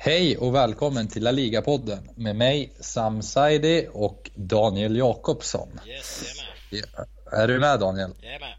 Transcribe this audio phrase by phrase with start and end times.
[0.00, 5.80] Hej och välkommen till La Liga-podden med mig Sam Saidi och Daniel Jakobsson.
[5.86, 6.24] Yes,
[6.70, 7.06] jag är med.
[7.24, 8.10] Ja, är du med Daniel?
[8.20, 8.54] Jag är med.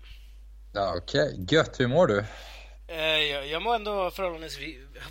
[0.73, 1.46] Ja, Okej, okay.
[1.57, 1.79] gött.
[1.79, 2.25] Hur mår du?
[2.88, 4.57] Eh, jag, jag mår ändå förhållandevis,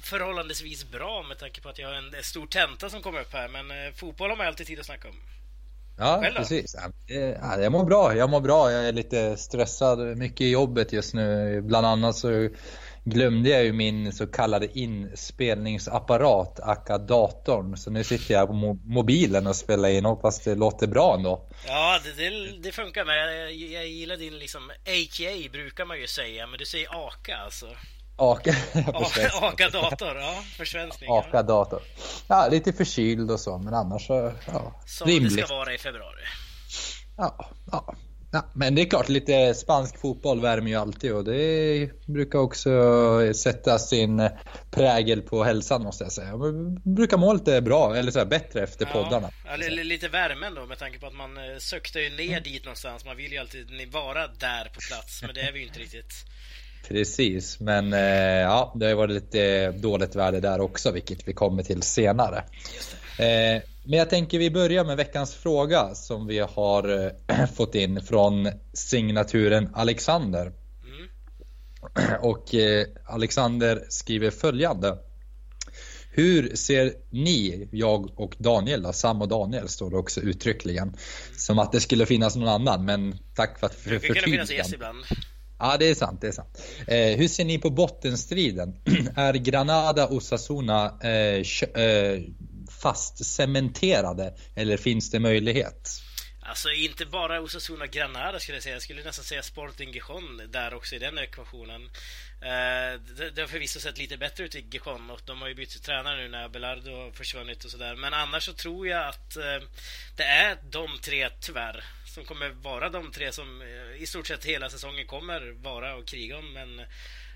[0.02, 3.32] förhållandevis bra med tanke på att jag har en, en stor tenta som kommer upp
[3.32, 3.48] här.
[3.48, 5.16] Men eh, fotboll har man alltid tid att snacka om.
[5.98, 6.40] Ja, Själv då?
[6.40, 6.76] precis.
[7.06, 8.16] Ja, jag mår bra.
[8.16, 8.72] Jag mår bra.
[8.72, 10.16] Jag är lite stressad.
[10.18, 11.60] Mycket i jobbet just nu.
[11.62, 12.48] Bland annat så
[13.10, 17.76] glömde jag ju min så kallade inspelningsapparat, aka datorn.
[17.76, 20.04] Så nu sitter jag på mo mobilen och spelar in.
[20.04, 21.48] Hoppas det låter bra ändå.
[21.66, 23.04] Ja, det, det, det funkar.
[23.04, 26.46] Men jag, jag gillar din liksom AKA brukar man ju säga.
[26.46, 27.66] Men du säger AKA alltså.
[28.20, 28.50] Aka,
[29.40, 30.42] Aka dator, ja.
[30.56, 31.10] Försvenskning.
[31.10, 31.82] Aka dator.
[32.28, 34.80] Ja, lite förkyld och så, men annars så, ja.
[34.86, 35.36] Som rimligt.
[35.36, 36.22] det ska vara i februari.
[37.16, 37.94] Ja, ja.
[38.30, 42.70] Ja, men det är klart, lite spansk fotboll värmer ju alltid och det brukar också
[43.34, 44.28] sätta sin
[44.70, 46.36] prägel på hälsan måste jag säga.
[46.36, 49.30] Man brukar må lite bra, eller så här, bättre efter ja, poddarna.
[49.46, 53.04] Ja, lite värmen då med tanke på att man eh, sökte ju ner dit någonstans.
[53.04, 56.24] Man vill ju alltid vara där på plats, men det är vi ju inte riktigt.
[56.88, 58.00] Precis, men eh,
[58.40, 62.36] ja, det har ju varit lite dåligt väder där också, vilket vi kommer till senare.
[62.36, 62.97] Eh,
[63.88, 68.48] men jag tänker vi börjar med veckans fråga som vi har eh, fått in från
[68.72, 70.52] signaturen Alexander.
[70.84, 72.20] Mm.
[72.22, 74.98] Och eh, Alexander skriver följande.
[76.10, 80.88] Hur ser ni, jag och Daniel, då, Sam och Daniel står det också uttryckligen.
[80.88, 80.98] Mm.
[81.36, 84.50] Som att det skulle finnas någon annan, men tack för att för, Det kan finnas
[84.50, 84.98] gäst ibland.
[85.58, 86.20] Ja, det är sant.
[86.20, 86.62] Det är sant.
[86.86, 88.74] Eh, hur ser ni på bottenstriden?
[89.16, 92.22] är Granada Osasuna eh, eh,
[92.68, 96.02] fast cementerade eller finns det möjlighet?
[96.48, 98.74] Alltså inte bara Osasuna Granada skulle jag säga.
[98.74, 101.82] Jag skulle nästan säga Sporting Gijon där också i den ekvationen.
[102.40, 103.00] Eh,
[103.34, 106.16] det, har förvisso sett lite bättre ut i Gijon och de har ju bytt tränare
[106.16, 107.96] nu när Belardo har försvunnit och sådär.
[107.96, 109.68] Men annars så tror jag att eh,
[110.16, 114.44] det är de tre tyvärr som kommer vara de tre som eh, i stort sett
[114.44, 116.52] hela säsongen kommer vara och kriga om.
[116.52, 116.80] Men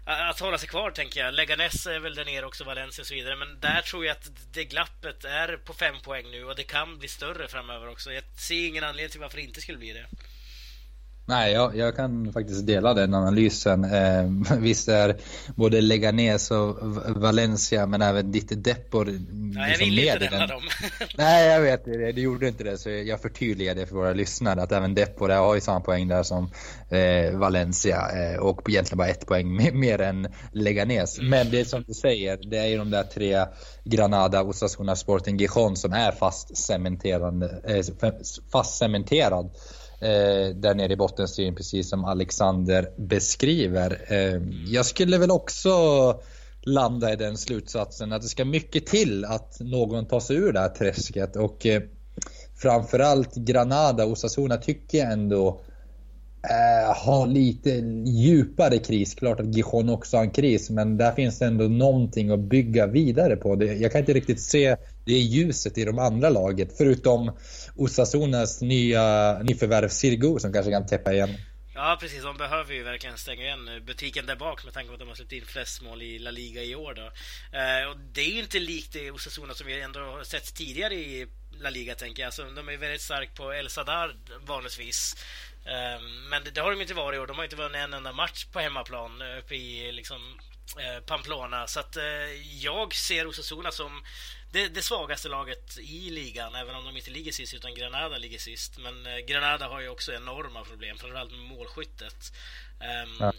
[0.05, 1.35] att hålla sig kvar tänker jag.
[1.35, 3.37] Leganes är väl där nere också, Valencia och så vidare.
[3.37, 6.99] Men där tror jag att det glappet är på fem poäng nu och det kan
[6.99, 8.13] bli större framöver också.
[8.13, 10.07] Jag ser ingen anledning till varför det inte skulle bli det.
[11.27, 13.85] Nej, jag, jag, kan faktiskt dela den analysen.
[13.85, 15.17] Eh, visst är
[15.55, 16.77] både Leganes och
[17.09, 20.63] Valencia, men även ditt Depor liksom ja, jag vill inte dela dem.
[21.19, 22.13] Nej, jag vet det.
[22.13, 24.63] Du gjorde inte det, så jag förtydligar det för våra lyssnare.
[24.63, 26.51] Att även Depor har ju samma poäng där som
[26.91, 31.19] eh, Valencia eh, och egentligen bara ett poäng mer än Leganes.
[31.19, 31.31] Mm.
[31.31, 33.45] Men det som du säger, det är ju de där tre
[33.85, 37.43] Granada, Osasuna, Sporting Gijon som är fast cementerad.
[37.43, 37.85] Eh,
[38.53, 39.51] fast cementerad
[40.03, 44.01] eh, där nere i bottenstriden precis som Alexander beskriver.
[44.09, 45.71] Eh, jag skulle väl också
[46.63, 50.61] landa i den slutsatsen att det ska mycket till att någon tar sig ur det
[50.61, 51.83] här träsket och eh,
[52.55, 55.61] framförallt Granada och Osasuna tycker jag ändå
[56.51, 57.71] eh, har lite
[58.07, 59.15] djupare kris.
[59.15, 62.87] Klart att Gijon också har en kris men där finns det ändå någonting att bygga
[62.87, 63.57] vidare på.
[63.57, 67.33] Det, jag kan inte riktigt se det ljuset i de andra laget förutom
[67.77, 71.31] Osasunas nya nyförvärv Sirgo som kanske kan täppa igen.
[71.75, 75.01] Ja precis, de behöver ju verkligen stänga igen butiken där bak med tanke på att
[75.01, 77.03] de har släppt in flest mål i La Liga i år då.
[77.59, 80.95] Eh, och det är ju inte likt det Osasuna som vi ändå har sett tidigare
[80.95, 81.27] i
[81.61, 82.27] La Liga tänker jag.
[82.27, 84.17] Alltså, de är väldigt starka på El Sadar
[84.47, 85.17] vanligtvis.
[85.67, 87.27] Eh, men det, har de inte varit i år.
[87.27, 90.39] De har inte vunnit en enda match på hemmaplan eh, uppe i liksom,
[90.79, 91.67] eh, Pamplona.
[91.67, 94.05] Så att eh, jag ser Osasuna som
[94.53, 98.39] det, det, svagaste laget i ligan, även om de inte ligger sist utan Granada ligger
[98.39, 98.79] sist.
[98.79, 102.33] Men Granada har ju också enorma problem, framförallt med målskyttet.
[102.81, 103.33] Um, ja.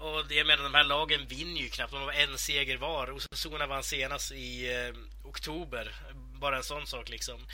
[0.00, 1.92] Och jag menar, de här lagen vinner ju knappt.
[1.92, 3.10] De har en seger var.
[3.10, 4.94] Osasuna vann senast i eh,
[5.24, 5.94] oktober.
[6.40, 7.46] Bara en sån sak liksom.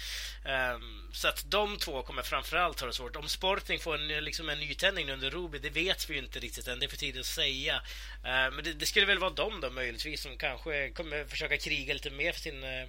[0.74, 3.16] Um, så att de två kommer framförallt ha det svårt.
[3.16, 6.68] Om Sporting får en, liksom en nytändning under Ruby, det vet vi ju inte riktigt
[6.68, 6.78] än.
[6.78, 7.76] Det är för tidigt att säga.
[7.76, 11.94] Uh, men det, det, skulle väl vara de då möjligtvis som kanske kommer försöka kriga
[11.94, 12.88] lite mer för sin, eh, uh,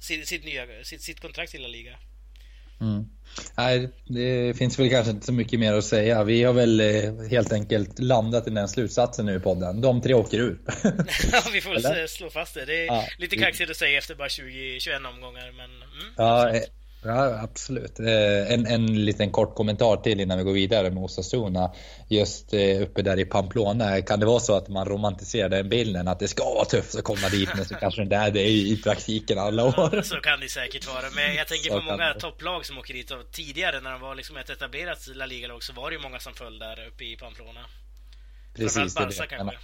[0.00, 1.98] sitt, sitt, nya, sitt, sitt kontrakt i La Liga.
[2.80, 3.15] Mm.
[3.56, 6.24] Nej, det finns väl kanske inte så mycket mer att säga.
[6.24, 9.80] Vi har väl eh, helt enkelt landat i den slutsatsen nu i podden.
[9.80, 10.58] De tre åker ur.
[11.32, 12.64] ja, vi får väl slå fast det.
[12.64, 15.70] Det är ja, lite kaxigt att säga efter bara 20-21 omgångar, men...
[15.70, 16.60] Mm, ja,
[17.06, 18.00] Ja, absolut.
[18.00, 21.72] Eh, en, en liten kort kommentar till innan vi går vidare med Osasuna.
[22.08, 26.08] Just eh, uppe där i Pamplona, kan det vara så att man romantiserar den bilden
[26.08, 28.80] att det ska vara tufft att komma dit men så kanske det är det i
[28.84, 29.90] praktiken alla år.
[29.92, 31.10] Ja, så kan det säkert vara.
[31.14, 34.36] Men jag tänker på många topplag som åker dit och tidigare när de var liksom
[34.36, 37.60] ett etablerat La Liga-lag så var det ju många som föll där uppe i Pamplona.
[38.56, 38.94] Precis.
[38.94, 39.58] Barca kanske.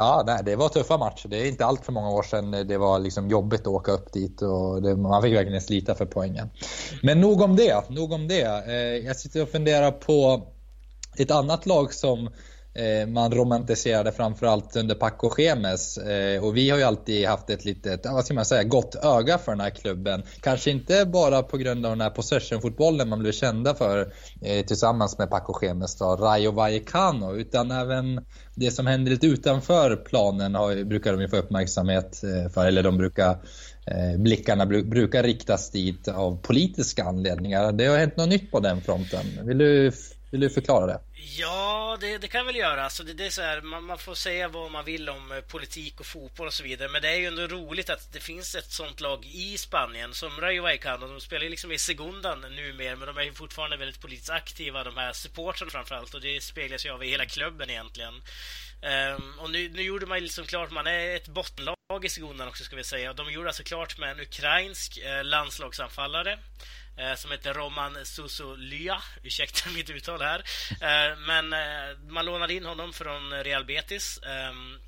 [0.00, 1.28] Ja, nej, det var tuffa matcher.
[1.28, 4.12] Det är inte allt för många år sedan det var liksom jobbigt att åka upp
[4.12, 6.50] dit och det, man fick verkligen slita för poängen.
[7.02, 8.64] Men nog om det, nog om det.
[8.66, 10.46] Eh, jag sitter och funderar på
[11.16, 12.30] ett annat lag som
[12.78, 15.98] Eh, man romantiserade framförallt under Paco Gemes.
[15.98, 19.38] Eh, och vi har ju alltid haft ett litet, vad ska man säga, gott öga
[19.38, 20.22] för den här klubben.
[20.40, 25.18] Kanske inte bara på grund av den här possession-fotbollen man blev kända för eh, tillsammans
[25.18, 30.84] med Paco Gemes då, Rayo Vallecano, utan även det som händer lite utanför planen har,
[30.84, 32.20] brukar de ju få uppmärksamhet
[32.54, 33.38] för, eller de brukar
[34.18, 37.72] blickarna brukar riktas dit av politiska anledningar.
[37.72, 39.46] Det har hänt något nytt på den fronten.
[39.46, 39.92] Vill du
[40.30, 41.00] vill du förklara det?
[41.38, 42.84] Ja, det, det kan jag väl göra.
[42.84, 45.40] Alltså det, det är så här, man, man, får säga vad man vill om eh,
[45.40, 46.88] politik och fotboll och så vidare.
[46.88, 50.40] Men det är ju ändå roligt att det finns ett sånt lag i Spanien som
[50.40, 51.08] Rayo Vallecano.
[51.08, 54.84] De spelar ju liksom i Segundan numera, men de är ju fortfarande väldigt politiskt aktiva,
[54.84, 56.14] de här supportrarna framförallt.
[56.14, 58.14] Och det speglas ju av i hela klubben egentligen.
[58.82, 62.48] Um, och nu, nu gjorde man ju liksom klart, man är ett bottenlag i Segundan
[62.48, 63.12] också ska vi säga.
[63.12, 66.38] De gjorde alltså klart med en ukrainsk eh, landslagsanfallare
[66.98, 69.02] Eh, som heter Roman Susulya.
[69.22, 70.38] Ursäkta mitt uttal här.
[70.70, 74.20] Eh, men eh, man lånade in honom från Real Betis.
[74.22, 74.78] Ehm,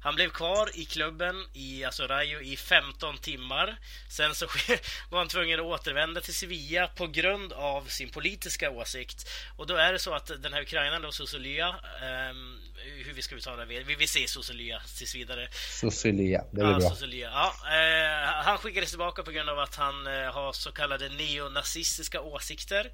[0.00, 3.76] han blev kvar i klubben, i alltså Rayo, i 15 timmar.
[4.08, 4.46] Sen så
[5.10, 9.30] var han tvungen att återvända till Sevilla på grund av sin politiska åsikt.
[9.56, 12.60] Och då är det så att den här ukrainaren då, Susulya, ehm,
[13.04, 15.48] hur vi ska uttala det, vi vill se Sosolya tills vidare.
[15.52, 16.90] Sosolya, det är ja, bra.
[16.90, 17.30] Sosolya.
[17.30, 22.20] Ja, eh, han skickades tillbaka på grund av att han eh, har så kallade neonazistiska
[22.20, 22.90] åsikter.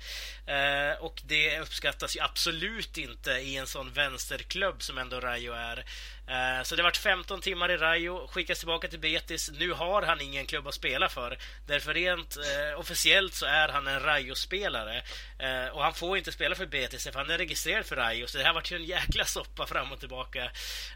[0.47, 5.85] Eh, och det uppskattas ju absolut inte i en sån vänsterklubb som ändå Rayo är.
[6.31, 9.51] Eh, så det vart 15 timmar i Rayo, skickas tillbaka till Betis.
[9.59, 11.39] Nu har han ingen klubb att spela för.
[11.67, 15.03] Därför rent eh, officiellt så är han en Rayo-spelare.
[15.39, 18.27] Eh, och han får inte spela för Betis för han är registrerad för Rayo.
[18.27, 20.51] Så det här vart ju en jäkla soppa fram och tillbaka.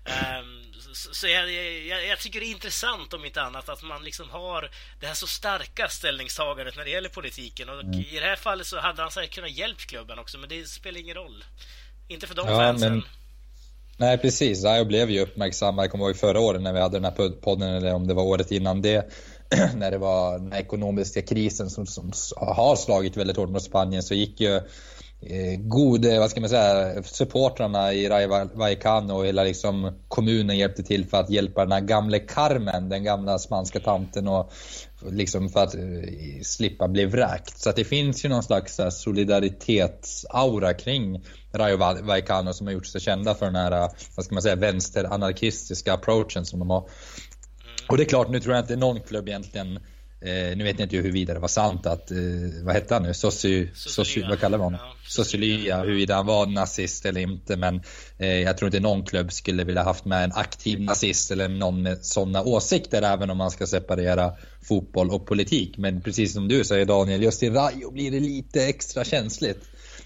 [0.04, 4.04] Ehm, så, så jag, jag, jag, tycker det är intressant om inte annat att man
[4.04, 4.70] liksom har
[5.00, 7.68] det här så starka ställningstagandet när det gäller politiken.
[7.68, 8.00] Och mm.
[8.00, 11.00] i det här fallet så hade han säkert kunnat hjälpa klubben också, men det spelar
[11.00, 11.44] ingen roll.
[12.08, 12.92] Inte för de ja, fansen.
[12.92, 13.04] Men
[13.96, 14.62] Nej, precis.
[14.62, 15.84] Jag blev ju uppmärksammad.
[15.84, 18.22] Jag kommer ihåg förra året när vi hade den här podden, eller om det var
[18.22, 19.10] året innan det.
[19.76, 24.14] när det var den ekonomiska krisen som, som har slagit väldigt hårt mot Spanien så
[24.14, 30.58] gick ju eh, vad ska man säga, supportrarna i Rayo Vallecano och hela liksom kommunen
[30.58, 34.52] hjälpte till för att hjälpa den här gamle Carmen, den gamla spanska tanten och
[35.10, 35.82] liksom för att eh,
[36.42, 37.58] slippa bli vräkt.
[37.58, 42.86] Så att det finns ju någon slags eh, solidaritetsaura kring Rayo Vallecano som har gjort
[42.86, 46.88] sig kända för den här, eh, vad ska man säga, vänsteranarkistiska approachen som de har.
[47.88, 49.78] Och det är klart, nu tror jag inte någon klubb egentligen
[50.24, 52.16] Eh, nu vet jag inte huruvida det var sant att, eh,
[52.62, 53.68] vad hette han nu, Soci,
[54.28, 54.80] vad kallar man honom?
[54.82, 57.56] Ja, Sociolia, huruvida han var nazist eller inte.
[57.56, 57.82] Men
[58.18, 61.82] eh, jag tror inte någon klubb skulle vilja haft med en aktiv nazist eller någon
[61.82, 65.78] med sådana åsikter, även om man ska separera fotboll och politik.
[65.78, 69.64] Men precis som du säger Daniel, just i Rayo blir det lite extra känsligt.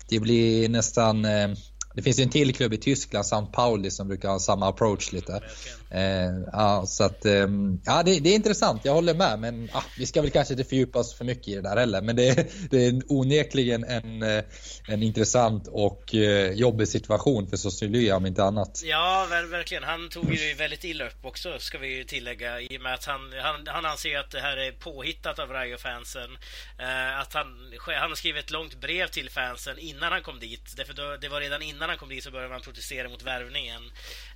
[0.09, 1.49] Det blir nästan eh,
[1.95, 3.53] det finns ju en till klubb i Tyskland, St.
[3.53, 5.43] Pauli, som brukar ha samma approach lite.
[5.91, 7.49] Eh, ja, så att, eh,
[7.85, 9.39] ja, det, det, är intressant, jag håller med.
[9.39, 12.03] Men ah, vi ska väl kanske inte fördjupa oss för mycket i det där heller.
[12.03, 14.45] Men det, det är onekligen en, eh,
[14.89, 18.83] en intressant och eh, jobbig situation för Sosilya om inte annat.
[18.85, 19.85] Ja, verkligen.
[19.85, 22.61] Han tog ju väldigt illa upp också, ska vi tillägga.
[22.61, 26.31] I och med att han, han, han anser att det här är påhittat av Rayo-fansen.
[26.79, 27.47] Eh, att han,
[27.87, 30.75] han har skrivit ett långt brev till fansen innan han kom dit.
[30.77, 33.83] Därför då, det var redan innan han kom dit så började man protestera mot värvningen.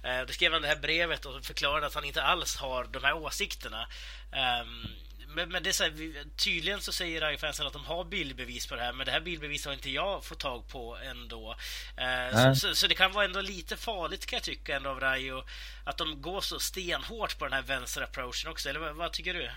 [0.05, 3.05] Eh, då skrev han det här brevet och förklarade att han inte alls har de
[3.05, 3.87] här åsikterna.
[4.33, 4.89] Um,
[5.35, 8.75] men, men, det är så här, tydligen så säger Rayo-fansen att de har bildbevis på
[8.75, 11.57] det här, men det här bildbeviset har inte jag fått tag på ändå.
[12.01, 15.01] Uh, så, så, så, det kan vara ändå lite farligt kan jag tycka ändå av
[15.01, 15.45] Rayo
[15.85, 19.51] att de går så stenhårt på den här vänsterapproachen också, eller vad, vad tycker du?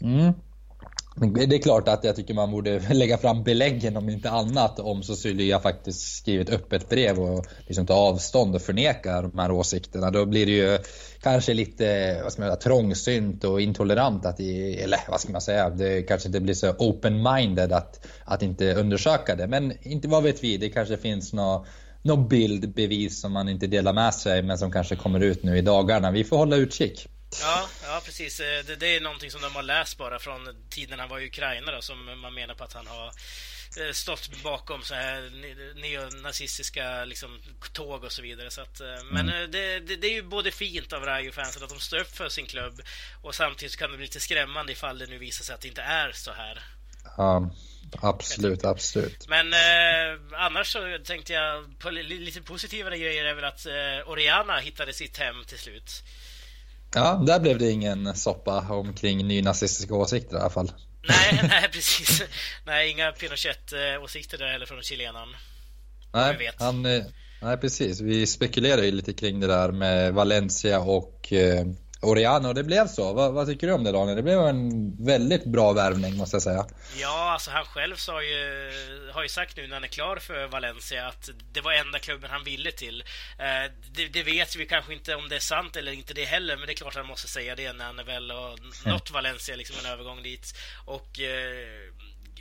[0.00, 0.34] Mm.
[1.20, 5.02] Det är klart att jag tycker man borde lägga fram beläggen om inte annat om
[5.02, 10.10] Cecilia faktiskt skrivit öppet brev och liksom ta avstånd och förneka de här åsikterna.
[10.10, 10.78] Då blir det ju
[11.22, 15.70] kanske lite vad ska man säga, trångsynt och intolerant att, eller vad ska man säga,
[15.70, 19.46] det kanske inte blir så open-minded att, att inte undersöka det.
[19.46, 21.66] Men inte vad vet vi, det kanske finns något
[22.02, 25.62] någon bildbevis som man inte delar med sig men som kanske kommer ut nu i
[25.62, 26.10] dagarna.
[26.10, 27.08] Vi får hålla utkik.
[27.40, 28.40] Ja, ja precis.
[28.40, 31.26] Eh, det, det, är någonting som de har läst bara från tiden han var i
[31.26, 33.06] Ukraina då, som man menar på att han har
[33.80, 35.30] eh, stått bakom så här
[35.80, 37.40] neonazistiska liksom,
[37.72, 38.50] tåg och så vidare.
[38.50, 39.50] Så att, eh, men mm.
[39.50, 42.46] det, det, det, är ju både fint av Rayo-fansen att de står upp för sin
[42.46, 42.82] klubb
[43.22, 45.82] och samtidigt kan det bli lite skrämmande ifall det nu visar sig att det inte
[45.82, 46.62] är så här.
[47.16, 47.50] Ja,
[47.92, 49.28] Absolut, absolut.
[49.28, 54.58] Men eh, annars så tänkte jag på lite positivare grejer är väl att eh, Oriana
[54.58, 56.02] hittade sitt hem till slut.
[56.94, 60.72] Ja, där blev det ingen soppa omkring nynazistiska åsikter i alla fall.
[61.08, 62.22] Nej, nej precis.
[62.66, 65.28] Nej, inga Pinochet-åsikter där heller från chilenaren.
[66.12, 67.04] Nej, han, eh,
[67.42, 68.00] nej, precis.
[68.00, 71.66] Vi spekulerar ju lite kring det där med Valencia och eh,
[72.00, 73.12] Oriano, det blev så.
[73.12, 74.16] Vad, vad, tycker du om det Daniel?
[74.16, 76.66] Det blev en väldigt bra värvning måste jag säga.
[77.00, 78.72] Ja, alltså han själv sa ju,
[79.12, 82.30] har ju sagt nu när han är klar för Valencia att det var enda klubben
[82.30, 83.04] han ville till.
[83.38, 86.56] Eh, det, det, vet vi kanske inte om det är sant eller inte det heller,
[86.56, 89.76] men det är klart han måste säga det när han väl har nått Valencia, liksom
[89.84, 90.54] en övergång dit.
[90.84, 91.92] Och eh,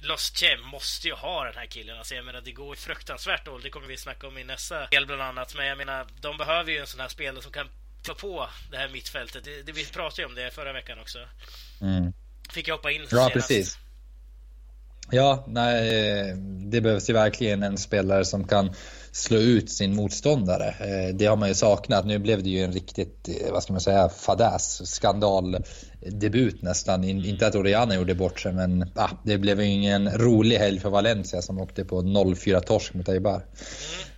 [0.02, 1.98] Los Che måste ju ha den här killen.
[1.98, 3.64] Alltså jag menar, det går fruktansvärt dåligt.
[3.64, 5.56] Det kommer vi snacka om i nästa del bland annat.
[5.56, 7.70] Men jag menar, de behöver ju en sån här spelare som kan
[8.08, 9.44] ta på det här mittfältet.
[9.44, 11.20] Det, det, vi pratade ju om det förra veckan också.
[11.82, 12.14] Mm.
[12.54, 13.34] Fick jag hoppa in Ja, senast.
[13.34, 13.78] precis.
[15.12, 16.34] Ja, nej,
[16.72, 18.74] det behövs ju verkligen en spelare som kan
[19.12, 20.68] slå ut sin motståndare.
[20.68, 22.06] Eh, det har man ju saknat.
[22.06, 24.88] Nu blev det ju en riktigt, eh, vad ska man säga, fadäs,
[26.00, 27.04] debut nästan.
[27.04, 30.90] Inte att Oriana gjorde bort sig, men ah, det blev ju ingen rolig helg för
[30.90, 33.42] Valencia som åkte på 0-4 torsk mot Eibar.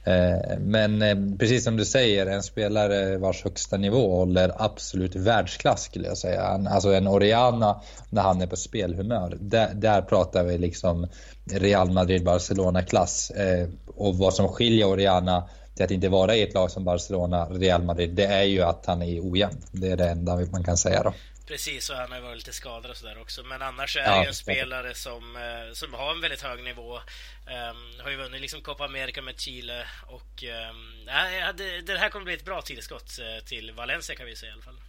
[0.03, 0.33] Mm.
[0.33, 5.83] Eh, men eh, precis som du säger, en spelare vars högsta nivå håller absolut världsklass
[5.83, 6.41] skulle jag säga.
[6.43, 9.38] Alltså en Oriana när han är på spelhumör.
[9.39, 11.07] Där, där pratar vi liksom
[11.51, 13.31] Real Madrid-Barcelona-klass.
[13.31, 15.43] Eh, och vad som skiljer Oriana
[15.75, 18.86] till att inte vara i ett lag som Barcelona, Real Madrid, det är ju att
[18.86, 19.57] han är ojämn.
[19.71, 21.13] Det är det enda man kan säga då.
[21.50, 23.44] Precis, och han har varit lite skadad och sådär också.
[23.44, 26.98] Men annars är ja, ju en spelare som, eh, som har en väldigt hög nivå.
[26.98, 32.10] Um, har ju vunnit liksom Copa America med Chile och um, äh, det, det här
[32.10, 34.79] kommer bli ett bra tillskott eh, till Valencia kan vi säga i alla fall.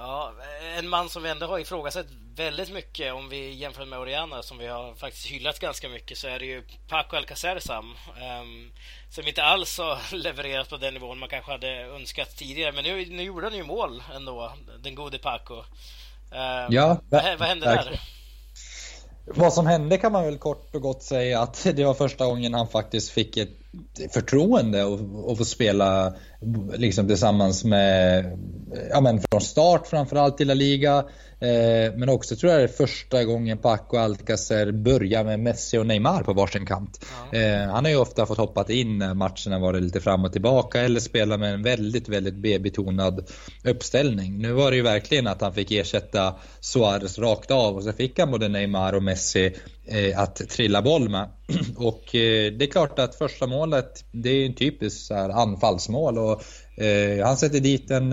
[0.00, 0.32] Ja,
[0.78, 4.58] en man som vi ändå har ifrågasatt väldigt mycket om vi jämför med Oriana som
[4.58, 7.94] vi har faktiskt hyllat ganska mycket så är det ju Paco Alcacer Sam
[8.40, 8.72] um,
[9.10, 13.06] som inte alls har levererat på den nivån man kanske hade önskat tidigare men nu,
[13.06, 14.52] nu gjorde han ju mål ändå,
[14.82, 15.54] den gode Paco.
[15.54, 15.64] Um,
[16.70, 18.00] ja, vad, vad hände där?
[19.24, 22.54] Vad som hände kan man väl kort och gott säga att det var första gången
[22.54, 23.67] han faktiskt fick ett
[24.12, 24.82] förtroende
[25.28, 26.14] att få spela
[26.74, 28.24] liksom tillsammans med,
[28.90, 31.04] ja men från start framförallt i La Liga.
[31.40, 35.86] Eh, men också tror jag det är första gången Paco Alcacer börjar med Messi och
[35.86, 37.06] Neymar på varsin kant.
[37.32, 37.38] Ja.
[37.38, 40.80] Eh, han har ju ofta fått hoppat in när matcherna varit lite fram och tillbaka
[40.80, 43.30] eller spela med en väldigt, väldigt B-betonad
[43.64, 44.38] uppställning.
[44.38, 48.18] Nu var det ju verkligen att han fick ersätta Suarez rakt av och så fick
[48.18, 49.54] han både Neymar och Messi
[50.16, 51.28] att trilla boll med.
[51.76, 56.42] Och det är klart att första målet, det är en typisk anfallsmål och
[56.80, 58.12] Eh, han sätter dit den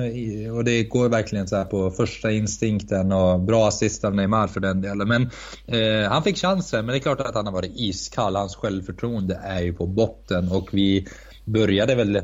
[0.51, 4.81] och det går verkligen så på första instinkten och bra assist av Neymar för den
[4.81, 5.07] delen.
[5.07, 5.29] Men
[5.67, 8.35] eh, han fick chansen, men det är klart att han har varit iskall.
[8.35, 11.07] Hans självförtroende är ju på botten och vi
[11.45, 12.21] började väl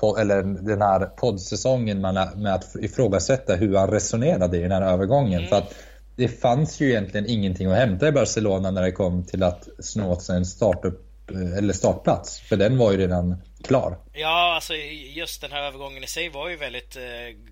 [0.00, 5.38] på, eller den här poddsäsongen med att ifrågasätta hur han resonerade i den här övergången.
[5.38, 5.48] Mm.
[5.48, 5.74] För att
[6.16, 10.12] det fanns ju egentligen ingenting att hämta i Barcelona när det kom till att snå
[10.12, 12.40] åt sig en startup, eh, eller startplats.
[12.40, 13.98] För den var ju redan klar.
[14.12, 14.74] Ja, alltså
[15.14, 17.02] just den här övergången i sig var ju väldigt eh,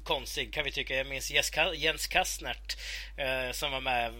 [0.05, 0.95] konstig kan vi tycka.
[0.95, 1.33] Jag minns
[1.77, 2.77] Jens Kastnert
[3.17, 4.13] eh, som var med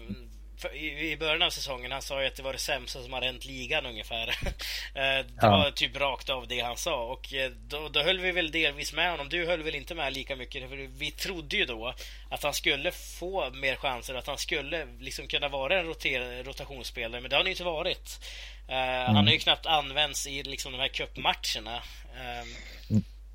[0.75, 3.45] i början av säsongen, han sa ju att det var det sämsta som har hänt
[3.45, 4.37] ligan ungefär.
[4.95, 5.49] Eh, det ja.
[5.49, 8.93] var typ rakt av det han sa och eh, då, då höll vi väl delvis
[8.93, 9.29] med honom.
[9.29, 10.69] Du höll väl inte med lika mycket?
[10.69, 11.93] För vi trodde ju då
[12.29, 17.21] att han skulle få mer chanser, att han skulle liksom kunna vara en roter, rotationsspelare,
[17.21, 18.19] men det har han ju inte varit.
[18.67, 19.15] Mm.
[19.15, 21.83] Han har ju knappt använts i liksom de här cupmatcherna.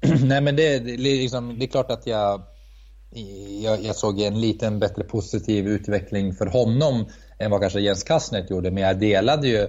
[0.21, 2.43] Nej men det, det, liksom, det är klart att jag
[3.63, 7.07] jag, jag, såg en liten bättre positiv utveckling för honom
[7.39, 8.71] än vad kanske Jens Kassnet gjorde.
[8.71, 9.69] Men jag delade ju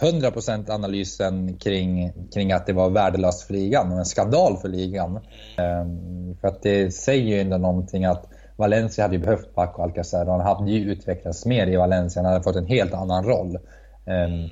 [0.00, 5.16] 100% analysen kring, kring att det var värdelöst för ligan och en skandal för ligan.
[5.58, 8.26] Um, för att det säger ju ändå någonting att
[8.56, 12.22] Valencia hade ju behövt Paco Alcacer och han hade ju utvecklats mer i Valencia.
[12.22, 13.58] Han hade fått en helt annan roll.
[14.06, 14.50] Um,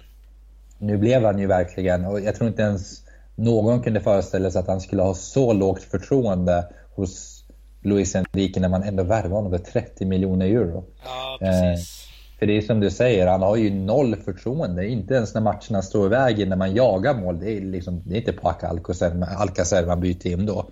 [0.78, 3.02] nu blev han ju verkligen, och jag tror inte ens
[3.34, 7.39] någon kunde föreställa sig att han skulle ha så lågt förtroende hos
[7.82, 10.84] Luis Enrique när man ändå värvar honom för 30 miljoner euro.
[11.04, 12.06] Ja, precis.
[12.06, 14.88] Eh, för det är som du säger, han har ju noll förtroende.
[14.88, 17.40] Inte ens när matcherna står i vägen, när man jagar mål.
[17.40, 20.70] Det är, liksom, det är inte Paco Alcacer, man byter in då.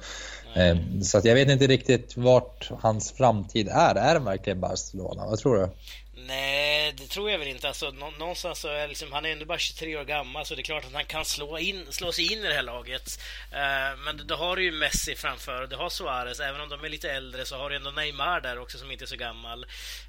[0.56, 3.94] Eh, så jag vet inte riktigt vart hans framtid är.
[3.94, 5.26] Är det verkligen Barcelona?
[5.26, 5.68] Vad tror du?
[6.26, 7.68] Nej, det tror jag väl inte.
[7.68, 10.62] Alltså, någonstans så är liksom, han är ändå bara 23 år gammal så det är
[10.64, 13.20] klart att han kan slå, in, slå sig in i det här laget.
[13.52, 16.40] Uh, men då har du ju Messi framför och du har Suarez.
[16.40, 19.04] Även om de är lite äldre så har du ändå Neymar där också som inte
[19.04, 19.66] är så gammal.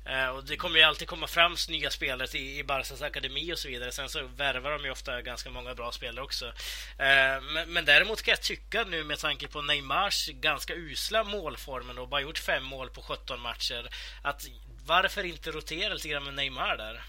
[0.09, 3.59] Uh, och det kommer ju alltid komma fram nya spelare i, i Barcas akademi och
[3.59, 3.91] så vidare.
[3.91, 6.45] Sen så värvar de ju ofta ganska många bra spelare också.
[6.45, 11.97] Uh, men, men däremot kan jag tycka nu med tanke på Neymars ganska usla målformen
[11.97, 13.89] och bara gjort fem mål på 17 matcher
[14.21, 14.45] att
[14.89, 17.01] varför inte rotera lite grann med Neymar där?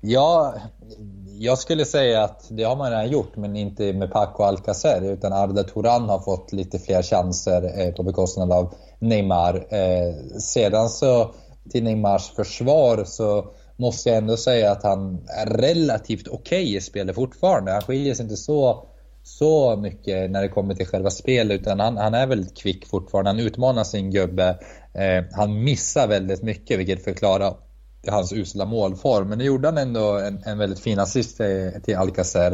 [0.00, 0.54] Ja,
[1.38, 5.12] jag skulle säga att det har man redan gjort, men inte med Paco Alcacer.
[5.12, 9.54] Utan Arda Turan har fått lite fler chanser eh, på bekostnad av Neymar.
[9.54, 11.34] Eh, sedan så,
[11.70, 16.80] till Neymars försvar, så måste jag ändå säga att han är relativt okej okay i
[16.80, 17.72] spelet fortfarande.
[17.72, 18.88] Han skiljer sig inte så,
[19.24, 23.30] så mycket när det kommer till själva spelet, utan han, han är väldigt kvick fortfarande.
[23.30, 24.58] Han utmanar sin gubbe.
[24.94, 27.54] Eh, han missar väldigt mycket vilket förklarar
[28.08, 29.28] hans usla målform.
[29.28, 32.52] Men det gjorde han ändå en, en väldigt fin assist till, till Alcacer.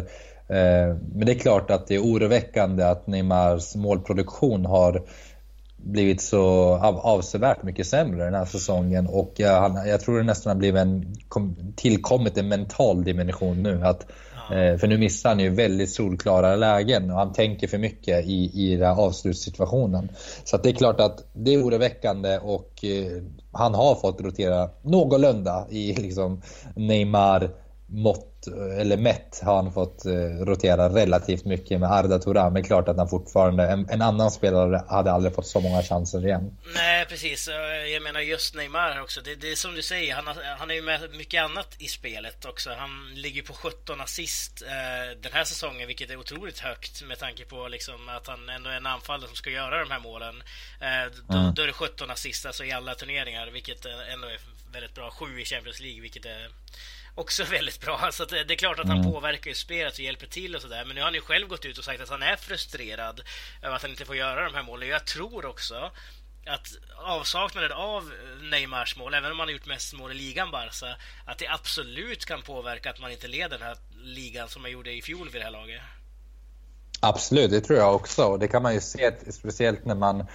[0.48, 5.02] Eh, men det är klart att det är oroväckande att Neymars målproduktion har
[5.76, 10.24] blivit så av, avsevärt mycket sämre den här säsongen och eh, jag, jag tror det
[10.24, 11.14] nästan har blivit en,
[11.76, 13.84] tillkommit en mental dimension nu.
[13.84, 17.78] Att Eh, Eh, för nu missar han ju väldigt solklara lägen och han tänker för
[17.78, 20.08] mycket i, i den här avslutssituationen.
[20.44, 25.66] Så det är klart att det är oroväckande och eh, han har fått rotera någorlunda
[25.70, 26.42] i liksom
[26.76, 27.50] Neymar
[27.90, 28.46] mått
[28.78, 30.12] eller mätt har han fått eh,
[30.44, 32.52] rotera relativt mycket med Arda Turan.
[32.52, 36.26] Men klart att han fortfarande, en, en, annan spelare hade aldrig fått så många chanser
[36.26, 36.56] igen.
[36.74, 37.48] Nej, precis.
[37.92, 39.20] Jag menar just Neymar också.
[39.20, 42.44] Det, det är som du säger, han, han är ju med mycket annat i spelet
[42.44, 42.70] också.
[42.78, 47.44] Han ligger på 17 assist eh, den här säsongen, vilket är otroligt högt med tanke
[47.44, 50.42] på liksom att han ändå är en anfallare som ska göra de här målen.
[50.80, 51.54] Eh, då, mm.
[51.54, 54.38] då är det 17 assist alltså i alla turneringar, vilket ändå är
[54.72, 55.10] väldigt bra.
[55.10, 56.48] Sju i Champions League, vilket är
[57.14, 58.08] också väldigt bra.
[58.12, 59.12] Så det är klart att han mm.
[59.12, 60.84] påverkar ju spelet och hjälper till och sådär.
[60.84, 63.20] Men nu har han ju själv gått ut och sagt att han är frustrerad
[63.62, 64.88] över att han inte får göra de här målen.
[64.88, 65.90] Jag tror också
[66.46, 70.96] att avsaknaden av Neymars mål, även om han har gjort mest mål i ligan Barca,
[71.24, 74.92] att det absolut kan påverka att man inte leder den här ligan som man gjorde
[74.92, 75.80] i fjol vid det här laget.
[77.00, 78.24] Absolut, det tror jag också.
[78.24, 80.26] Och det kan man ju se, speciellt när man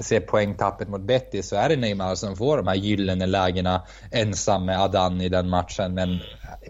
[0.00, 4.64] ser poängtappet mot Betis så är det Neymar som får de här gyllene lägena ensam
[4.64, 5.94] med Adan i den matchen.
[5.94, 6.18] Men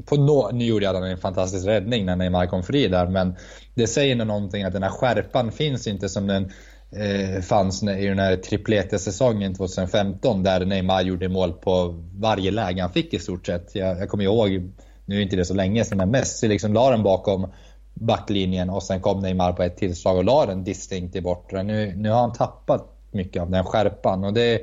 [0.06, 3.36] på no nu gjorde Adan en fantastisk räddning när Neymar kom fri där men
[3.74, 6.52] det säger nog någonting att den här skärpan finns inte som den
[6.90, 12.92] eh, fanns i den här triplete-säsongen 2015 där Neymar gjorde mål på varje läge han
[12.92, 13.74] fick i stort sett.
[13.74, 14.72] Jag, jag kommer ihåg,
[15.04, 17.52] nu är inte det så länge sedan, men Messi liksom la den bakom
[17.94, 21.62] backlinjen och sen kom Neymar på ett tillslag och la den distinkt i bortre.
[21.62, 24.24] Nu, nu har han tappat mycket av den skärpan.
[24.24, 24.62] Och det,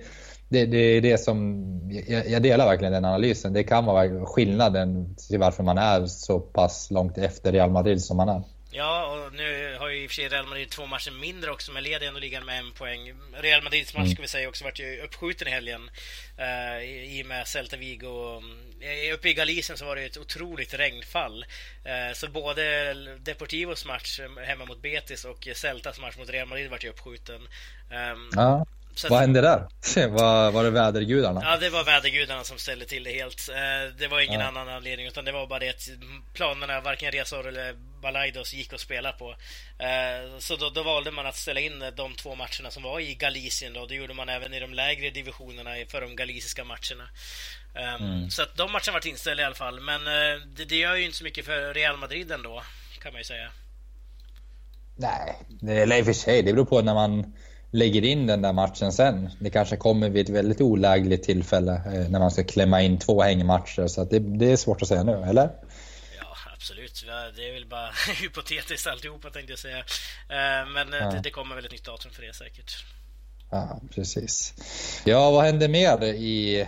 [0.50, 1.66] det, det är det som,
[2.08, 3.54] jag, jag, delar verkligen den analysen.
[3.54, 8.18] Det kan vara skillnaden till varför man är så pass långt efter Real Madrid som
[8.18, 8.44] man är.
[8.78, 11.72] Ja, och nu har ju i och för sig Real Madrid två matcher mindre också,
[11.72, 13.14] men leder ändå ligan med en poäng.
[13.34, 14.14] Real Madrids match, mm.
[14.14, 15.90] ska vi säga, också vart ju uppskjuten i helgen
[16.40, 18.38] uh, i och med Celta Vigo.
[18.38, 21.46] Uh, uppe i Galicien så var det ett otroligt regnfall.
[21.86, 26.84] Uh, så både Deportivos match hemma mot Betis och Celtas match mot Real Madrid vart
[26.84, 27.42] ju uppskjuten.
[27.92, 28.66] Um, ja.
[28.96, 29.58] Så Vad hände där?
[30.08, 31.42] var, var det vädergudarna?
[31.44, 33.50] Ja, det var vädergudarna som ställde till det helt.
[33.50, 34.48] Eh, det var ingen ja.
[34.48, 35.90] annan anledning, utan det var bara det att
[36.34, 39.36] planerna, varken Resor eller Balaidos gick att spela på.
[39.80, 43.16] Eh, så då, då, valde man att ställa in de två matcherna som var i
[43.16, 43.74] Galicien.
[43.74, 43.86] Då.
[43.86, 47.10] Det gjorde man även i de lägre divisionerna för de galiciska matcherna.
[47.76, 48.30] Ehm, mm.
[48.30, 49.80] Så att de matcherna var inställda i alla fall.
[49.80, 52.64] Men eh, det, det gör ju inte så mycket för Real Madrid ändå,
[53.02, 53.52] kan man ju säga.
[54.98, 55.36] Nej,
[55.68, 57.34] eller i och för sig, det beror på när man
[57.76, 59.30] lägger in den där matchen sen.
[59.40, 63.22] Det kanske kommer vid ett väldigt olägligt tillfälle eh, när man ska klämma in två
[63.22, 63.88] hängmatcher.
[63.88, 65.50] Så det, det, är svårt att säga nu, eller?
[66.20, 67.06] Ja, absolut.
[67.36, 67.90] Det är väl bara
[68.22, 69.78] hypotetiskt alltihopa tänkte jag säga.
[69.78, 71.12] Eh, men eh, ja.
[71.12, 72.86] det, det, kommer väl ett nytt datum för det säkert.
[73.52, 74.54] Ja, precis.
[75.06, 76.68] Ja, vad hände mer i,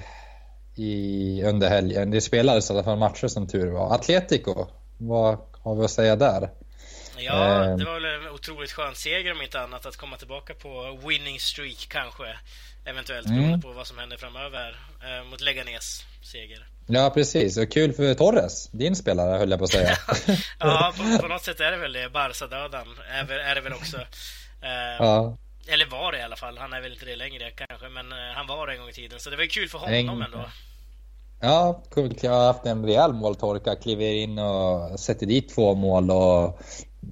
[0.76, 2.12] i under helgen?
[2.12, 3.96] Det spelades i alla fall matcher som tur var.
[3.96, 4.68] Atletico,
[4.98, 6.50] vad har vi att säga där?
[7.20, 11.00] Ja, det var väl en otroligt skön seger om inte annat att komma tillbaka på
[11.08, 12.38] winning streak kanske.
[12.86, 13.40] Eventuellt mm.
[13.40, 16.68] beroende på vad som händer framöver eh, mot Leganes seger.
[16.88, 17.58] Ja, precis.
[17.58, 19.98] Och kul för Torres, din spelare höll jag på att säga.
[20.60, 22.10] ja, på, på, något sätt är det väl det.
[22.10, 23.98] Barca-döden är, är det väl också.
[24.62, 25.38] Eh, ja.
[25.68, 26.58] Eller var det i alla fall.
[26.58, 28.94] Han är väl inte det längre kanske, men eh, han var det en gång i
[28.94, 29.20] tiden.
[29.20, 30.46] Så det var ju kul för honom ändå.
[31.40, 31.84] Ja,
[32.22, 33.76] jag har haft en rejäl måltorka.
[33.76, 36.60] Kliver in och sätter dit två mål och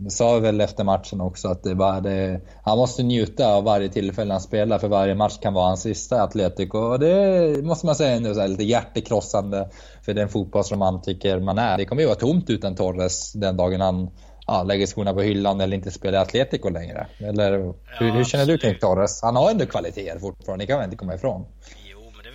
[0.09, 4.33] sa väl efter matchen också att det bara det, han måste njuta av varje tillfälle
[4.33, 6.77] han spelar för varje match kan vara hans sista i Atletico.
[6.77, 9.69] Och det måste man säga är lite hjärtekrossande
[10.01, 11.77] för den fotbollsromantiker man är.
[11.77, 14.09] Det kommer ju vara tomt utan Torres den dagen han
[14.47, 17.07] ja, lägger skorna på hyllan eller inte spelar i Atletico längre.
[17.19, 19.21] Eller hur, ja, hur känner du kring Torres?
[19.21, 21.45] Han har ändå kvaliteter fortfarande, det kan man inte komma ifrån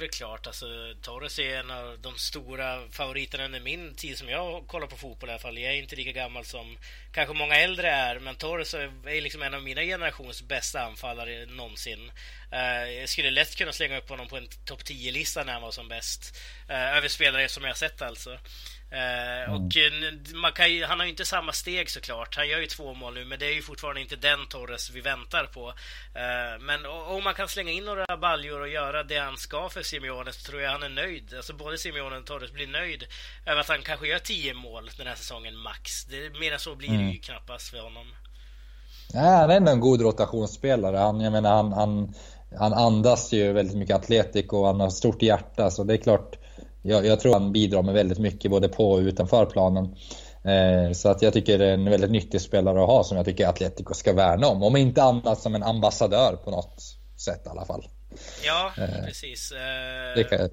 [0.01, 0.47] väl klart.
[0.47, 0.67] Alltså,
[1.03, 5.29] Torres är en av de stora favoriterna under min tid som jag kollar på fotboll
[5.29, 5.59] i alla fall.
[5.59, 6.79] Jag är inte lika gammal som
[7.13, 12.13] kanske många äldre är, men Torres är liksom en av mina generations bästa anfallare någonsin.
[12.53, 15.71] Uh, jag skulle lätt kunna slänga upp honom på en topp 10-lista när han var
[15.71, 16.41] som bäst.
[16.71, 18.39] Uh, över spelare som jag sett alltså.
[18.93, 19.55] Eh, mm.
[19.55, 19.77] Och
[20.61, 22.37] eh, ju, han har ju inte samma steg såklart.
[22.37, 25.01] Han gör ju två mål nu, men det är ju fortfarande inte den Torres vi
[25.01, 25.75] väntar på.
[26.61, 30.33] Men om man kan slänga in några baljor och göra det han ska för Simeone
[30.33, 31.35] så tror jag han är nöjd.
[31.37, 33.03] Alltså både Simeone och Torres blir nöjd
[33.47, 36.05] över att han kanske gör tio mål den här säsongen max.
[36.11, 37.07] Det, mer än så blir mm.
[37.07, 38.07] det ju knappast för honom.
[39.15, 40.97] Nej, han är ändå en god rotationsspelare.
[40.97, 42.15] Han, jag menar, han, han,
[42.59, 46.37] han andas ju väldigt mycket atletik och han har stort hjärta, så det är klart
[46.83, 49.85] jag, jag, tror han bidrar med väldigt mycket både på och utanför planen.
[50.45, 53.27] Eh, så att jag tycker det är en väldigt nyttig spelare att ha som jag
[53.27, 54.63] tycker Atletico ska värna om.
[54.63, 56.83] Om inte annat som en ambassadör på något
[57.17, 57.85] sätt i alla fall.
[58.45, 59.53] Ja, eh, precis.
[59.53, 60.49] Eh.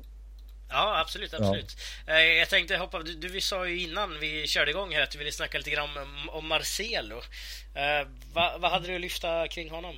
[0.70, 1.76] Ja, absolut, absolut.
[2.08, 2.14] Ja.
[2.14, 5.12] Eh, jag tänkte hoppa, du, du, vi sa ju innan vi körde igång här att
[5.12, 7.22] du ville snacka lite grann om, om Marcelo.
[8.34, 9.96] Vad, hade du att lyfta kring honom?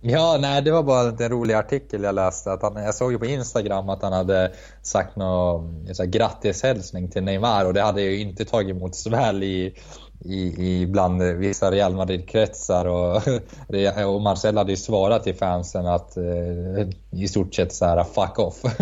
[0.00, 2.52] Ja, nej, det var bara en rolig artikel jag läste.
[2.52, 4.52] Att han, jag såg ju på Instagram att han hade
[4.82, 9.74] sagt någon grattishälsning till Neymar och det hade ju inte tagit emot så väl i,
[10.20, 12.86] i, i bland vissa Real Madrid-kretsar.
[12.86, 13.16] Och,
[14.14, 18.38] och Marcel hade ju svarat till fansen att eh, i stort sett så här fuck
[18.38, 18.64] off.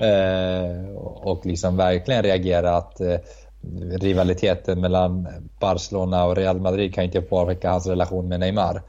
[0.00, 3.16] eh, och liksom verkligen reagerat eh,
[4.00, 5.28] rivaliteten mellan
[5.60, 8.82] Barcelona och Real Madrid kan inte påverka hans relation med Neymar.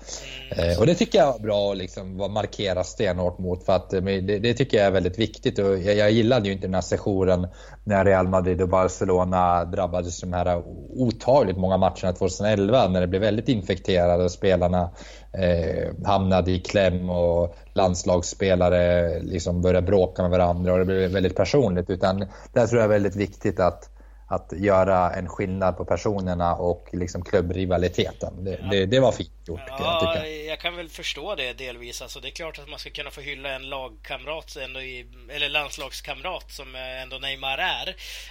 [0.49, 4.01] Eh, och det tycker jag var bra att liksom markera stenhårt mot för att eh,
[4.01, 6.81] det, det, tycker jag är väldigt viktigt och jag, jag gillade ju inte den här
[6.81, 7.47] sessionen
[7.83, 13.21] när Real Madrid och Barcelona drabbades de här otagligt många matcherna 2011 när det blev
[13.21, 14.89] väldigt infekterade och spelarna
[15.33, 21.35] eh, hamnade i kläm och landslagsspelare liksom började bråka med varandra och det blev väldigt
[21.35, 23.92] personligt utan där tror jag är väldigt viktigt att
[24.33, 28.43] att göra en skillnad på personerna och liksom klubbrivaliteten.
[28.43, 28.67] Det, ja.
[28.71, 29.61] det, det var fint gjort.
[29.67, 32.01] Ja, jag, jag, kan väl förstå det delvis.
[32.01, 35.49] Alltså, det är klart att man ska kunna få hylla en lagkamrat, ändå i, eller
[35.49, 37.87] landslagskamrat som ändå Neymar är.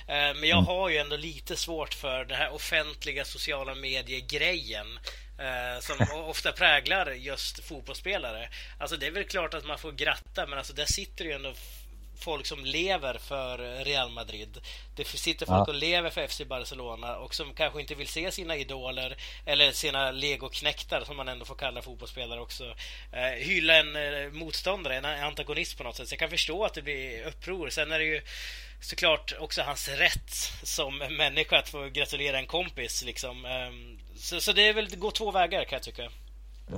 [0.07, 0.67] Eh, men jag mm.
[0.67, 4.87] har ju ändå lite svårt för den här offentliga sociala medier-grejen.
[5.39, 5.97] Eh, som
[6.29, 8.49] ofta präglar just fotbollsspelare.
[8.79, 11.53] Alltså det är väl klart att man får gratta, men alltså där sitter ju ändå
[12.23, 14.61] folk som lever för Real Madrid.
[14.97, 15.73] Det sitter folk ja.
[15.73, 20.11] och lever för FC Barcelona och som kanske inte vill se sina idoler eller sina
[20.11, 22.75] legoknäktar som man ändå får kalla fotbollsspelare också
[23.13, 26.09] eh, hylla en eh, motståndare, en antagonist på något sätt.
[26.09, 27.71] Så jag kan förstå att det blir uppror.
[27.71, 28.23] Sen är det ju
[28.81, 33.45] såklart också hans rätt som människa att få gratulera en kompis liksom.
[33.45, 36.11] Eh, så, så det är väl, det går två vägar kan jag tycka.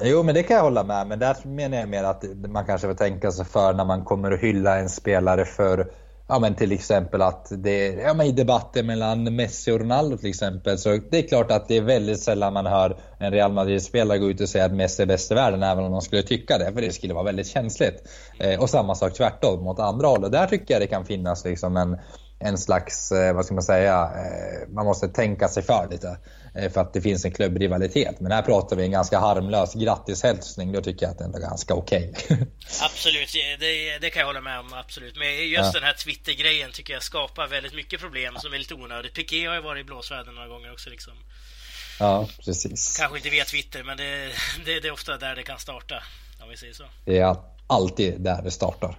[0.03, 2.87] Jo, men det kan jag hålla med Men där menar jag mer att man kanske
[2.87, 5.87] får tänka sig för när man kommer att hylla en spelare för
[6.29, 10.31] Ja men till exempel att det ja men i debatten mellan Messi och Ronaldo till
[10.31, 14.19] exempel så det är klart att det är väldigt sällan man hör en Real Madrid-spelare
[14.19, 16.59] gå ut och säga att Messi är bäst i världen även om de skulle tycka
[16.59, 18.09] det för det skulle vara väldigt känsligt.
[18.39, 20.33] Eh, och samma sak tvärtom mot andra hållet.
[20.33, 21.99] Där tycker jag det kan finnas liksom en,
[22.39, 26.17] en slags, eh, vad ska man säga, eh, man måste tänka sig för lite.
[26.57, 28.21] Eh, för att det finns en klubbrivalitet.
[28.21, 30.73] Men här pratar vi en ganska harmlös grattishälsning.
[30.73, 32.13] Då tycker jag att det är ganska okej.
[32.13, 32.37] Okay.
[32.83, 34.73] absolut, det, det, kan jag hålla med om.
[34.73, 35.17] Absolut.
[35.17, 35.73] Men just ja.
[35.73, 39.15] den här Twitter-grejen tycker jag skapar väldigt mycket problem som är lite onödigt.
[39.15, 40.91] Piqué har ju varit i blåsväder några gånger också.
[40.91, 41.13] Liksom.
[41.99, 42.97] Ja, precis.
[42.99, 44.33] Kanske inte via Twitter, men det,
[44.65, 46.03] det, det är ofta där det kan starta.
[46.43, 46.85] Om vi säger så.
[47.05, 48.99] Ja, alltid där det startar.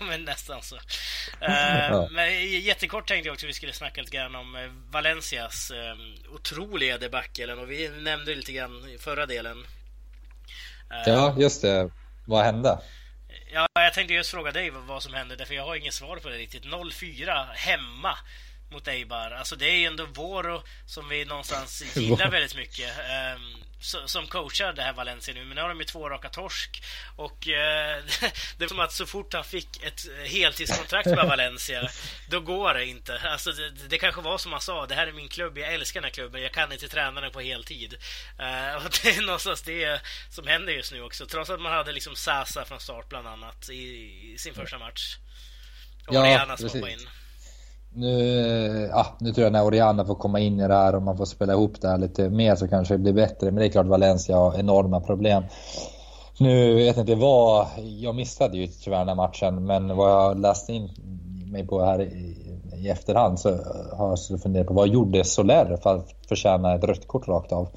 [0.08, 0.76] men nästan så.
[1.42, 2.10] Uh.
[2.10, 6.34] Men jättekort tänkte jag också att vi skulle snacka lite grann om eh, Valencias uh,
[6.34, 7.54] otroliga debacle.
[7.54, 9.56] Och vi nämnde lite grann i förra delen.
[9.58, 11.90] Uh, ja, just det.
[12.26, 12.78] Vad hände?
[13.52, 16.28] Ja, jag tänkte just fråga dig vad som hände, därför jag har inget svar på
[16.28, 16.64] det riktigt.
[16.64, 18.18] 0-4 hemma
[18.74, 19.30] mot Eibar.
[19.30, 22.90] Alltså det är ju ändå Voro som vi någonstans gillar väldigt mycket.
[23.36, 26.82] Um, som coachar det här Valencia nu, men nu har de ju två raka torsk.
[27.16, 28.02] Och eh,
[28.58, 31.88] det är som att så fort han fick ett heltidskontrakt med Valencia,
[32.28, 33.20] då går det inte.
[33.24, 36.00] Alltså det, det, kanske var som han sa, det här är min klubb, jag älskar
[36.00, 37.94] den här klubben, jag kan inte träna den på heltid.
[38.38, 41.92] Eh, och det är någonstans det som händer just nu också, trots att man hade
[41.92, 43.74] liksom Sasa från start bland annat i,
[44.34, 45.16] i sin första match.
[46.06, 47.08] Och ja, Mariana som in.
[47.94, 51.16] Nu, ja, nu tror jag när Oriana får komma in i det här och man
[51.16, 53.46] får spela ihop det här lite mer så kanske det blir bättre.
[53.46, 55.42] Men det är klart Valencia har enorma problem.
[56.38, 60.40] Nu vet jag inte vad, jag missade ju tyvärr den här matchen men vad jag
[60.40, 60.90] läste in
[61.52, 62.36] mig på här i,
[62.76, 63.48] i efterhand så
[63.92, 67.68] har jag funderat på vad gjorde Soler för att förtjäna ett rött kort rakt av?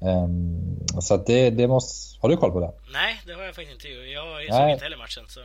[0.00, 2.20] Um, så att det, det måste...
[2.20, 2.72] Har du koll på det?
[2.92, 3.88] Nej, det har jag faktiskt inte.
[3.88, 5.24] Jag såg inte heller matchen.
[5.28, 5.40] Så.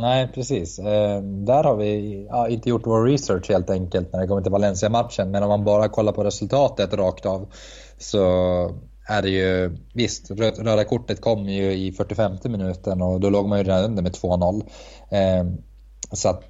[0.00, 0.78] Nej, precis.
[0.78, 4.52] Eh, där har vi ja, inte gjort vår research helt enkelt när det kommer till
[4.52, 5.30] Valencia-matchen.
[5.30, 7.48] Men om man bara kollar på resultatet rakt av
[7.98, 8.18] så
[9.08, 9.76] är det ju...
[9.94, 14.02] Visst, röda kortet kom ju i 45 minuten och då låg man ju redan under
[14.02, 14.62] med 2-0.
[15.10, 15.52] Eh,
[16.12, 16.44] så att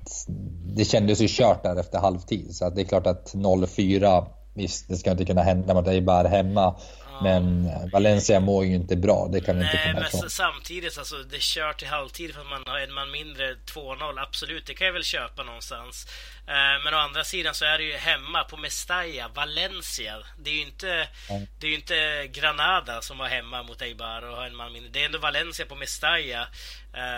[0.77, 2.57] det kändes ju kört där efter halvtid.
[2.57, 4.27] Så att det är klart att 0-4
[4.59, 6.75] Visst, det ska inte kunna hända mot Eibar hemma.
[7.23, 10.21] Men Valencia mår ju inte bra, det kan vi inte komma ifrån.
[10.21, 14.23] men samtidigt, alltså det kör till halvtid för att man har en man mindre, 2-0,
[14.23, 16.07] absolut, det kan jag väl köpa någonstans.
[16.47, 20.17] Eh, men å andra sidan så är det ju hemma på Mestalla, Valencia.
[20.39, 21.47] Det är ju inte, mm.
[21.61, 24.91] det är inte Granada som var hemma mot Eibar och har en man mindre.
[24.93, 26.49] Det är ändå Valencia på Mestalla.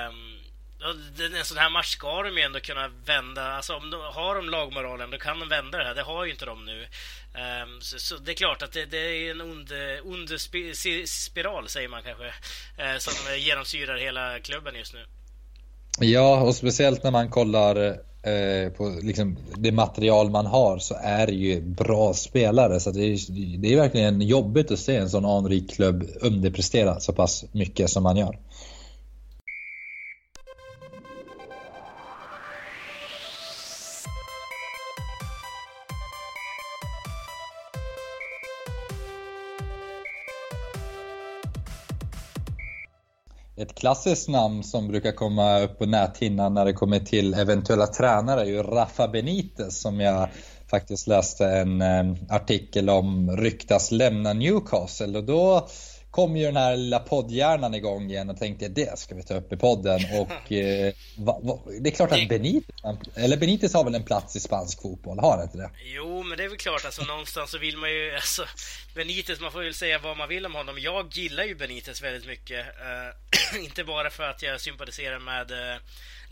[0.09, 0.39] Um,
[1.38, 3.43] en sån här match ska de ju ändå kunna vända.
[3.43, 5.95] Alltså om de har de lagmoralen, då kan de vända det här.
[5.95, 6.81] Det har ju inte de nu.
[6.83, 9.73] Um, så, så, det är klart att det, det är en ond,
[10.05, 10.40] ond
[11.07, 15.05] spiral, säger man kanske, uh, som genomsyrar hela klubben just nu.
[16.01, 17.77] Ja, och speciellt när man kollar
[18.23, 22.81] eh, på liksom, det material man har så är det ju bra spelare.
[22.81, 23.19] Så det är,
[23.59, 28.03] det är verkligen jobbigt att se en sån anrik klubb underprestera så pass mycket som
[28.03, 28.38] man gör.
[43.61, 48.40] Ett klassiskt namn som brukar komma upp på näthinnan när det kommer till eventuella tränare
[48.40, 50.29] är ju Rafa Benitez som jag
[50.70, 55.18] faktiskt läste en eh, artikel om ryktas lämna Newcastle.
[55.18, 55.68] Och då
[56.11, 59.53] kom ju den här lilla poddhjärnan igång igen och tänkte det ska vi ta upp
[59.53, 62.75] i podden och eh, va, va, det är klart att Benitez,
[63.14, 65.70] eller Benitez har väl en plats i spansk fotboll, har han inte det?
[65.85, 68.44] Jo, men det är väl klart alltså någonstans så vill man ju, alltså
[68.94, 70.79] Benitez, man får väl säga vad man vill om honom.
[70.79, 75.81] Jag gillar ju Benitez väldigt mycket, uh, inte bara för att jag sympatiserar med uh,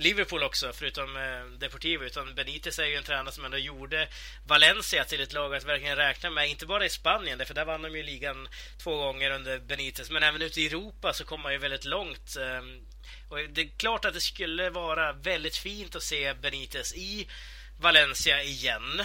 [0.00, 2.04] Liverpool också, förutom eh, Deportivo.
[2.04, 4.08] Utan Benitez är ju en tränare som ändå gjorde
[4.46, 6.48] Valencia till ett lag att verkligen räkna med.
[6.48, 8.48] Inte bara i Spanien, för där vann de ju ligan
[8.82, 10.10] två gånger under Benitez.
[10.10, 12.36] Men även ute i Europa så kom man ju väldigt långt.
[12.36, 12.62] Eh,
[13.28, 17.28] och det är klart att det skulle vara väldigt fint att se Benitez i
[17.80, 19.00] Valencia igen.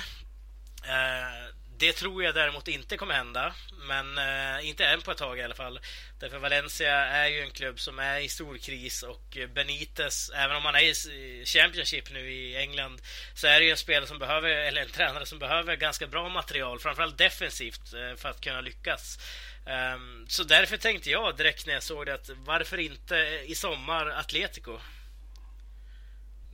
[0.83, 3.53] Eh, det tror jag däremot inte kommer hända.
[3.87, 5.79] Men eh, inte än på ett tag i alla fall.
[6.19, 10.65] Därför Valencia är ju en klubb som är i stor kris och Benitez, även om
[10.65, 13.01] han är i Championship nu i England,
[13.33, 16.29] så är det ju en spelare som behöver, eller en tränare som behöver ganska bra
[16.29, 19.19] material, framförallt defensivt, eh, för att kunna lyckas.
[19.65, 24.07] Um, så därför tänkte jag direkt när jag såg det att varför inte i sommar
[24.07, 24.79] Atletico?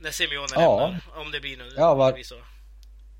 [0.00, 0.80] När Simeone ja.
[0.80, 1.72] lämnar, om det blir nu.
[1.76, 2.22] Ja, var...
[2.22, 2.42] så.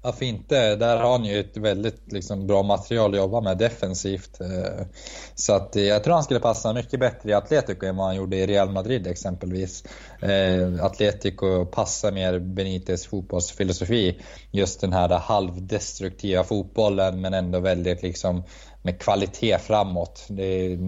[0.03, 0.77] Varför inte?
[0.77, 4.41] Där har han ju ett väldigt liksom, bra material att jobba med defensivt.
[4.41, 4.87] Eh,
[5.35, 8.17] så att eh, jag tror han skulle passa mycket bättre i Atletico än vad han
[8.17, 9.85] gjorde i Real Madrid exempelvis.
[10.23, 14.21] Eh, Atletico passar mer Benites fotbollsfilosofi.
[14.51, 18.43] Just den här halvdestruktiva fotbollen men ändå väldigt liksom
[18.83, 20.27] med kvalitet framåt.
[20.29, 20.79] Det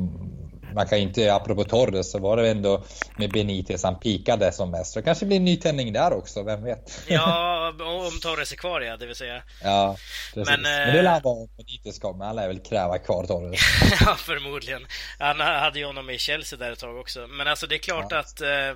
[0.75, 2.85] man kan inte, apropå Torres, så var det ändå
[3.17, 4.93] med Benitez han pikade som mest.
[4.93, 7.03] Så det kanske blir en ny tändning där också, vem vet?
[7.07, 9.43] Ja, om Torres är kvar ja, det vill säga.
[9.63, 9.97] Ja,
[10.35, 10.51] precis.
[10.51, 13.61] Men, Men det lär vara om Benitez kommer, han lär väl kräva kvar Torres.
[14.01, 14.87] ja, förmodligen.
[15.19, 17.27] Han hade ju honom i Chelsea där ett tag också.
[17.27, 18.19] Men alltså det är klart ja.
[18.19, 18.75] att eh,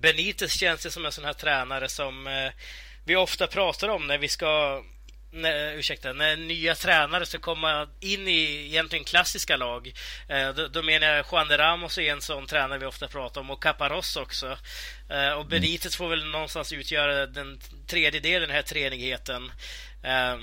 [0.00, 2.52] Benitez känns ju som en sån här tränare som eh,
[3.04, 4.82] vi ofta pratar om när vi ska
[5.34, 9.92] när, ursäkta, när nya tränare ska komma in i egentligen klassiska lag.
[10.28, 13.40] Eh, då, då, menar jag Juan de Ramos är en sån tränare vi ofta pratar
[13.40, 14.58] om och Caparros också.
[15.10, 19.52] Eh, och Benitez får väl någonstans utgöra den tredje delen i den här treenigheten.
[20.02, 20.36] Eh,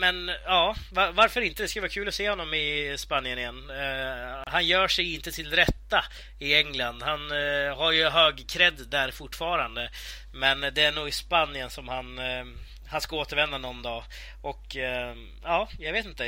[0.00, 1.62] men ja, varför inte?
[1.62, 3.70] Det skulle vara kul att se honom i Spanien igen.
[3.70, 6.04] Eh, han gör sig inte till rätta
[6.38, 7.02] i England.
[7.02, 9.90] Han eh, har ju hög cred där fortfarande.
[10.32, 12.44] Men det är nog i Spanien som han eh,
[12.88, 14.02] han ska återvända någon dag.
[14.40, 16.24] Och eh, ja, jag vet inte.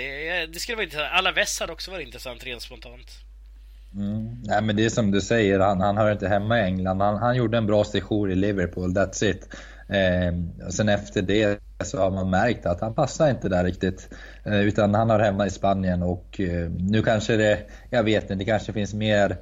[0.47, 1.13] Det skulle vara intressant.
[1.13, 3.11] Alaves hade också varit intressant rent spontant.
[3.95, 4.43] Mm.
[4.45, 7.01] Nej, men det är som du säger, han, han hör inte hemma i England.
[7.01, 9.49] Han, han gjorde en bra sejour i Liverpool, that's it.
[9.89, 14.09] Eh, och sen efter det så har man märkt att han passar inte där riktigt.
[14.45, 17.59] Eh, utan han har hemma i Spanien och eh, nu kanske det,
[17.91, 19.37] jag vet inte, det kanske finns mer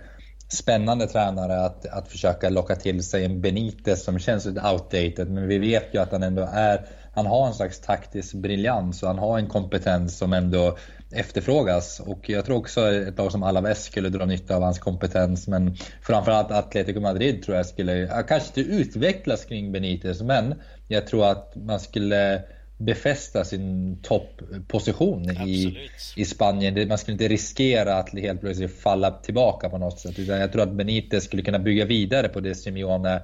[0.49, 5.31] spännande tränare att, att försöka locka till sig en Benitez som känns lite outdated.
[5.31, 6.87] Men vi vet ju att han ändå är,
[7.19, 10.77] han har en slags taktisk briljans och han har en kompetens som ändå
[11.11, 12.01] efterfrågas.
[12.01, 15.49] Och jag tror också ett lag som Alaves skulle dra nytta av hans kompetens.
[15.49, 20.55] Men framförallt Atletico Madrid tror jag skulle, kanske inte utvecklas kring Benitez, men
[20.89, 22.43] jag tror att man skulle
[22.79, 25.79] befästa sin toppposition i,
[26.17, 26.89] i Spanien.
[26.89, 30.19] Man skulle inte riskera att helt plötsligt falla tillbaka på något sätt.
[30.19, 33.21] Utan jag tror att Benitez skulle kunna bygga vidare på det Simeone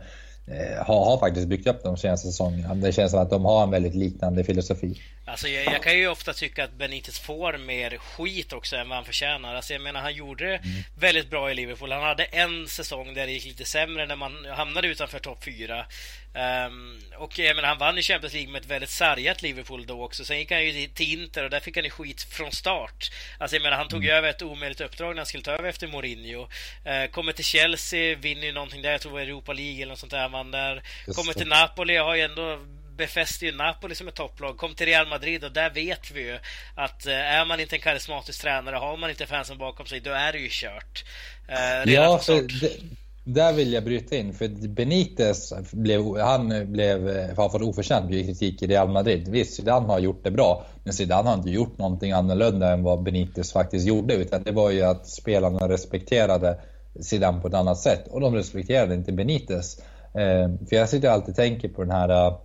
[0.86, 2.74] har, har faktiskt byggt upp de senaste säsongerna.
[2.74, 5.00] Det känns som att de har en väldigt liknande filosofi.
[5.24, 8.96] Alltså jag, jag, kan ju ofta tycka att Benitez får mer skit också än vad
[8.96, 9.54] han förtjänar.
[9.54, 10.82] Alltså jag menar, han gjorde det mm.
[10.98, 11.92] väldigt bra i Liverpool.
[11.92, 15.86] Han hade en säsong där det gick lite sämre när man hamnade utanför topp 4.
[16.34, 20.04] Um, och jag menar, han vann i Champions League med ett väldigt sargat Liverpool då
[20.04, 20.24] också.
[20.24, 23.10] Sen gick han ju till Inter och där fick han ju skit från start.
[23.38, 24.16] Alltså jag menar, han tog mm.
[24.16, 26.42] över ett omöjligt uppdrag när han skulle ta över efter Mourinho.
[26.42, 29.86] Uh, kommer till Chelsea, vinner ju någonting där, jag tror det var Europa League eller
[29.86, 30.20] något sånt där.
[30.20, 30.82] Han vann där.
[31.14, 32.58] Kommer till Napoli, har ju ändå
[32.96, 36.38] befäste ju Napoli som ett topplag, kom till Real Madrid och där vet vi ju
[36.74, 40.10] att eh, är man inte en karismatisk tränare, har man inte fansen bakom sig, då
[40.10, 41.04] är det ju kört.
[41.48, 42.80] Eh, ja, för det,
[43.24, 48.26] där vill jag bryta in, för Benitez blev, han blev, eh, har fått oförtjänt mycket
[48.26, 49.28] kritik i Real Madrid.
[49.28, 53.02] Visst, Zidane har gjort det bra, men Zidane har inte gjort någonting annorlunda än vad
[53.02, 56.58] Benitez faktiskt gjorde, utan det var ju att spelarna respekterade
[57.00, 59.78] Zidane på ett annat sätt, och de respekterade inte Benitez.
[60.14, 62.36] Eh, för jag sitter alltid och tänker på den här eh,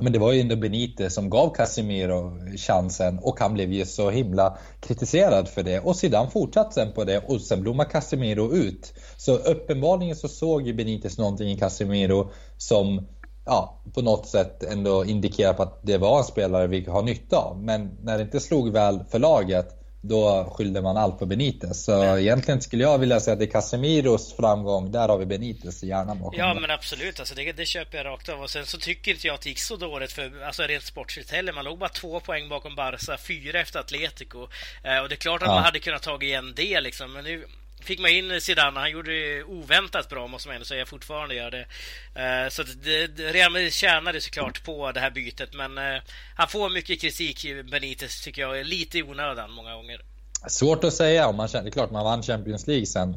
[0.00, 4.10] men det var ju ändå Benitez som gav Casemiro chansen och han blev ju så
[4.10, 5.80] himla kritiserad för det.
[5.80, 8.92] Och sedan fortsatte sen på det och sen blommade Casemiro ut.
[9.16, 13.06] Så uppenbarligen så såg ju Benitez någonting i Casemiro som
[13.46, 17.36] ja, på något sätt ändå indikerar på att det var en spelare vi har nytta
[17.36, 17.62] av.
[17.62, 21.84] Men när det inte slog väl för laget då skyllde man allt på Benitez.
[21.84, 22.18] Så men...
[22.18, 25.86] egentligen skulle jag vilja säga att det är Casemiros framgång, där har vi Benitez i
[25.86, 28.42] hjärnan bakom Ja men absolut, alltså det, det, köper jag rakt av.
[28.42, 31.30] Och sen så tycker inte jag att det gick så dåligt för, alltså rent sportsligt
[31.30, 31.52] heller.
[31.52, 34.48] Man låg bara två poäng bakom Barca, fyra efter Atletico.
[34.84, 35.54] Eh, och det är klart att ja.
[35.54, 37.12] man hade kunnat ta igen det liksom.
[37.12, 37.46] Men nu,
[37.86, 38.80] fick man in Zidane.
[38.80, 40.86] Han gjorde det oväntat bra måste man ändå säga.
[40.86, 41.66] Fortfarande gör det.
[42.14, 45.54] Eh, så det, Real Madrid tjänade såklart på det här bytet.
[45.54, 46.02] Men eh,
[46.36, 48.66] han får mycket kritik, Benitez, tycker jag.
[48.66, 50.00] Lite i onödan många gånger.
[50.48, 51.28] Svårt att säga.
[51.28, 53.16] Om man, det är klart man vann Champions League sen.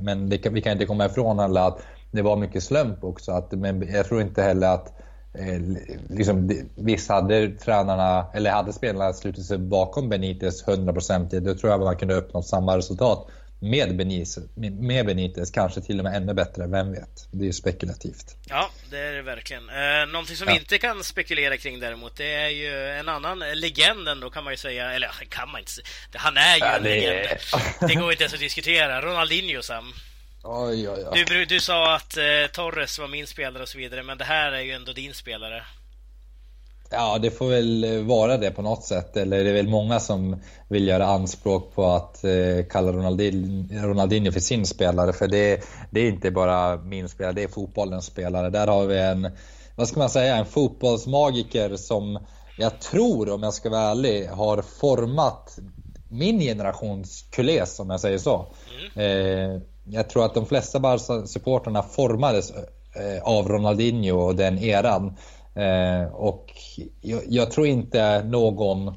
[0.00, 3.32] Men det, vi kan inte komma ifrån alla att det var mycket slump också.
[3.32, 5.00] Att, men jag tror inte heller att
[5.34, 5.60] Eh,
[6.08, 11.80] liksom, visst hade tränarna, eller hade spelarna slutit sig bakom Benitez 100% då tror jag
[11.80, 13.26] att man kunde uppnå samma resultat
[13.60, 14.38] med Benitez,
[14.80, 17.28] med Benitez, kanske till och med ännu bättre, vem vet?
[17.30, 18.36] Det är ju spekulativt.
[18.48, 19.68] Ja, det är det verkligen.
[19.68, 20.54] Eh, någonting som ja.
[20.54, 24.52] vi inte kan spekulera kring däremot, det är ju en annan legend ändå kan man
[24.52, 26.88] ju säga, eller kan man inte säga, han är ju ja, en det...
[26.88, 27.40] legend.
[27.88, 29.02] Det går inte ens att diskutera.
[29.02, 29.92] Ronaldinho Sam.
[30.42, 31.24] Oj, oj, oj.
[31.28, 34.52] Du, du sa att eh, Torres var min spelare och så vidare, men det här
[34.52, 35.64] är ju ändå din spelare.
[36.92, 39.16] Ja, det får väl vara det på något sätt.
[39.16, 40.36] Eller det är väl många som
[40.68, 45.12] vill göra anspråk på att eh, kalla Ronaldinho, för sin spelare.
[45.12, 48.50] För det, det är inte bara min spelare, det är fotbollens spelare.
[48.50, 49.30] Där har vi en,
[49.76, 52.18] vad ska man säga, en fotbollsmagiker som
[52.58, 55.58] jag tror, om jag ska vara ärlig, har format
[56.08, 58.46] min generations kules, om jag säger så.
[58.96, 59.54] Mm.
[59.54, 65.16] Eh, jag tror att de flesta Barca-supporterna formades eh, av Ronaldinho och den eran.
[65.54, 66.52] Eh, och
[67.00, 68.94] jag, jag, tror inte någon,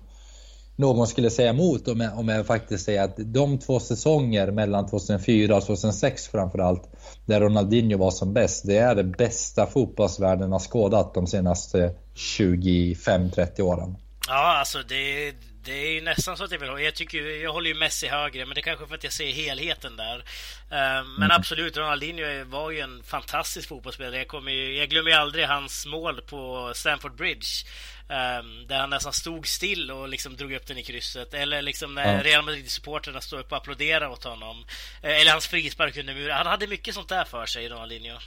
[0.76, 4.88] någon skulle säga emot om jag, om jag faktiskt säger att de två säsonger mellan
[4.90, 6.90] 2004 och 2006 framförallt,
[7.26, 13.62] där Ronaldinho var som bäst, det är det bästa fotbollsvärlden har skådat de senaste 25-30
[13.62, 13.98] åren.
[14.28, 16.80] Ja, alltså det det är ju nästan så att jag vill ha.
[16.80, 19.32] Jag, tycker, jag håller ju Messi högre, men det är kanske för att jag ser
[19.32, 20.18] helheten där.
[20.18, 21.32] Uh, men mm.
[21.32, 24.18] absolut, Ronaldinho var ju en fantastisk fotbollsspelare.
[24.18, 27.48] Jag, kommer ju, jag glömmer ju aldrig hans mål på Stamford Bridge.
[28.04, 31.34] Um, där han nästan stod still och liksom drog upp den i krysset.
[31.34, 32.24] Eller liksom när ja.
[32.24, 34.66] Real Madrid-supporterna stod upp och applåderade åt honom.
[35.04, 36.38] Uh, eller hans frispark under muren.
[36.38, 38.18] Han hade mycket sånt där för sig, Ronaldinho.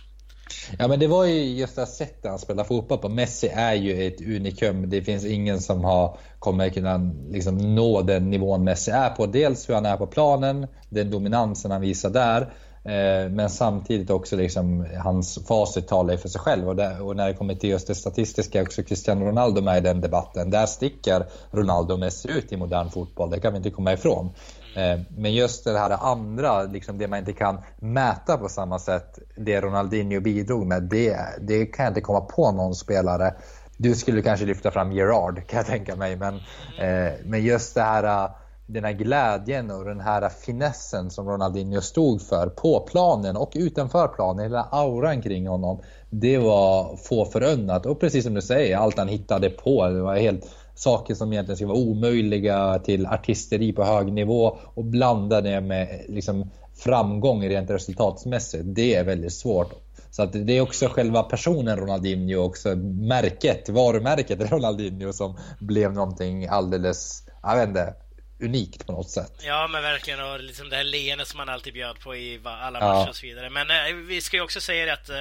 [0.79, 3.09] Ja men det var ju just det sättet han spelar fotboll på.
[3.09, 4.91] Messi är ju ett unikum.
[4.91, 9.27] Det finns ingen som har, kommer kunna liksom nå den nivån Messi är på.
[9.27, 12.53] Dels hur han är på planen, den dominansen han visar där.
[12.87, 16.69] Eh, men samtidigt också liksom hans facit talar för sig själv.
[16.69, 19.81] Och, där, och, när det kommer till just det statistiska också Cristiano Ronaldo med i
[19.81, 20.51] den debatten.
[20.51, 23.31] Där sticker Ronaldo och Messi ut i modern fotboll.
[23.31, 24.31] Det kan vi inte komma ifrån.
[24.77, 29.19] Eh, men just det här andra, liksom det man inte kan mäta på samma sätt,
[29.37, 33.35] det Ronaldinho bidrog med, det, det kan jag inte komma på någon spelare.
[33.77, 36.35] Du skulle kanske lyfta fram Gerard kan jag tänka mig, men,
[36.79, 38.31] eh, men just det här
[38.67, 44.09] den här glädjen och den här finessen som Ronaldinho stod för på planen och utanför
[44.09, 45.81] planen, hela auran kring honom.
[46.11, 50.17] Det var få förunnat och precis som du säger, allt han hittade på, det var
[50.17, 55.61] helt saker som egentligen skulle vara omöjliga till artisteri på hög nivå och blanda det
[55.61, 56.51] med liksom
[56.85, 58.65] framgång rent resultatsmässigt.
[58.67, 59.73] Det är väldigt svårt.
[60.11, 66.47] Så att det är också själva personen Ronaldinho, också märket, varumärket Ronaldinho som blev någonting
[66.47, 67.95] alldeles, jag vet inte,
[68.41, 69.33] unikt på något sätt.
[69.43, 72.81] Ja men verkligen och liksom det här leendet som man alltid bjöd på i alla
[72.81, 73.09] matcher ja.
[73.09, 73.51] och så vidare.
[73.51, 75.17] Men eh, vi ska ju också säga att eh,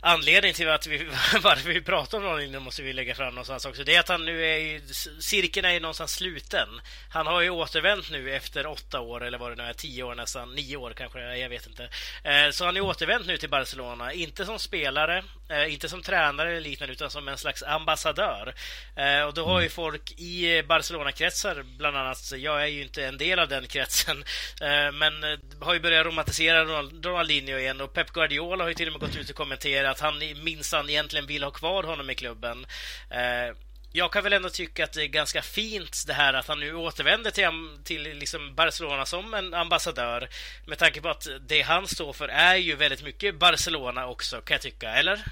[0.00, 0.98] anledning till att vi,
[1.42, 3.84] varför vi pratar om Ronaldinho måste vi lägga fram någonstans också.
[3.84, 4.80] Det är att han nu är ju,
[5.20, 6.68] cirkeln är ju någonstans sluten.
[7.10, 10.14] Han har ju återvänt nu efter åtta år, eller vad det nu är, tio år
[10.14, 11.88] nästan, nio år kanske, jag vet inte.
[12.24, 16.50] Eh, så han är återvänt nu till Barcelona, inte som spelare, eh, inte som tränare
[16.50, 18.54] eller liknande, utan som en slags ambassadör.
[18.96, 19.70] Eh, och då har ju mm.
[19.70, 24.24] folk i Barcelona-kretsar, bland annat, jag är ju inte en del av den kretsen,
[24.92, 25.12] men
[25.60, 29.16] har ju börjat romantisera Ronaldinho igen och Pep Guardiola har ju till och med gått
[29.16, 30.14] ut och kommenterat att han
[30.44, 32.66] minsann egentligen vill ha kvar honom i klubben.
[33.10, 33.56] Eh,
[33.92, 36.74] jag kan väl ändå tycka att det är ganska fint det här att han nu
[36.74, 37.48] återvänder till,
[37.84, 40.28] till liksom Barcelona som en ambassadör.
[40.66, 44.54] Med tanke på att det han står för är ju väldigt mycket Barcelona också, kan
[44.54, 45.24] jag tycka, eller?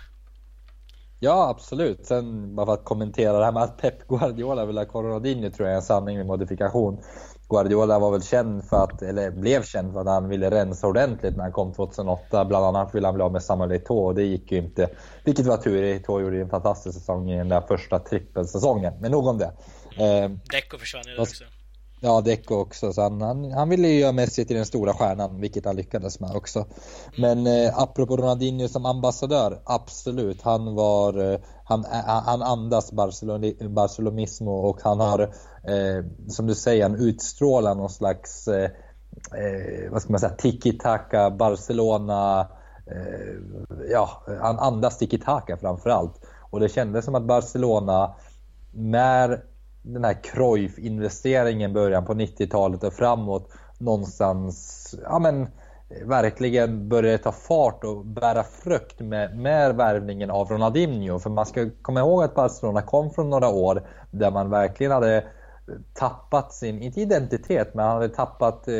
[1.20, 2.06] Ja, absolut.
[2.06, 5.68] Sen bara för att kommentera det här med att Pep Guardiola vill ha Coronadinho tror
[5.68, 7.02] jag är en sanning med modifikation.
[7.48, 11.36] Guardiola var väl känd för att, eller blev känd för att han ville rensa ordentligt
[11.36, 12.44] när han kom 2008.
[12.44, 14.88] Bland annat ville han bli av med Samuel Eto'o och det gick ju inte.
[15.24, 15.82] Vilket var tur.
[15.82, 18.92] Eto'o gjorde en fantastisk säsong i den där första trippelsäsongen.
[19.00, 19.52] Men nog om det.
[19.96, 21.44] Eh, Deco försvann ju också.
[22.00, 22.92] Ja, Deco också.
[22.92, 26.20] Så han, han, han ville ju göra Messi till den stora stjärnan, vilket han lyckades
[26.20, 26.66] med också.
[27.16, 30.42] Men eh, apropå Ronaldinho som ambassadör, absolut.
[30.42, 31.38] Han var, eh,
[31.68, 37.90] han, han andas Barcelona, barcelonismo och han har, eh, som du säger, han utstrålar någon
[37.90, 42.48] slags, eh, eh vad ska man säga, tiki-taka, Barcelona,
[42.86, 43.34] eh,
[43.90, 46.20] ja, han andas tiki-taka framförallt.
[46.50, 48.14] Och det kändes som att Barcelona,
[48.72, 49.44] när
[49.82, 55.48] den här Cruyff-investeringen början på 90-talet och framåt någonstans, ja men
[55.88, 61.18] verkligen började ta fart och bära frukt med, med värvningen av Ronaldinho.
[61.18, 65.24] För man ska komma ihåg att Barcelona kom från några år där man verkligen hade
[65.94, 68.74] tappat sin, inte identitet, men han hade tappat eh,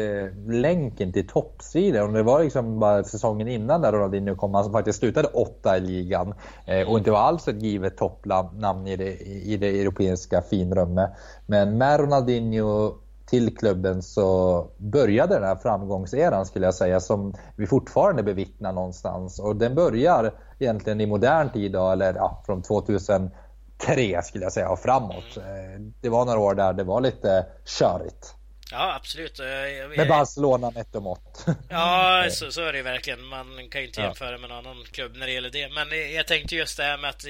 [0.47, 2.07] länken till toppsidan.
[2.09, 5.77] Och det var liksom bara säsongen innan där Ronaldinho kom, han som faktiskt slutade åtta
[5.77, 6.35] i ligan.
[6.67, 11.11] Eh, och inte var alls ett givet toppnamn i det, i det europeiska finrummet.
[11.47, 12.95] Men med Ronaldinho
[13.29, 19.39] till klubben så började den här framgångseran skulle jag säga som vi fortfarande bevittnar någonstans.
[19.39, 23.31] Och den börjar egentligen i modern tid då, eller ja, från 2000
[23.87, 25.37] tre skulle jag säga och framåt.
[25.37, 27.47] Eh, det var några år där det var lite
[27.81, 28.35] körigt.
[28.71, 29.39] Ja, absolut.
[29.39, 31.47] Jag, med Barcelona mätt och mått.
[31.69, 33.25] Ja, så, så är det verkligen.
[33.25, 35.69] Man kan ju inte jämföra med någon annan klubb när det gäller det.
[35.69, 37.25] Men jag tänkte just det här med att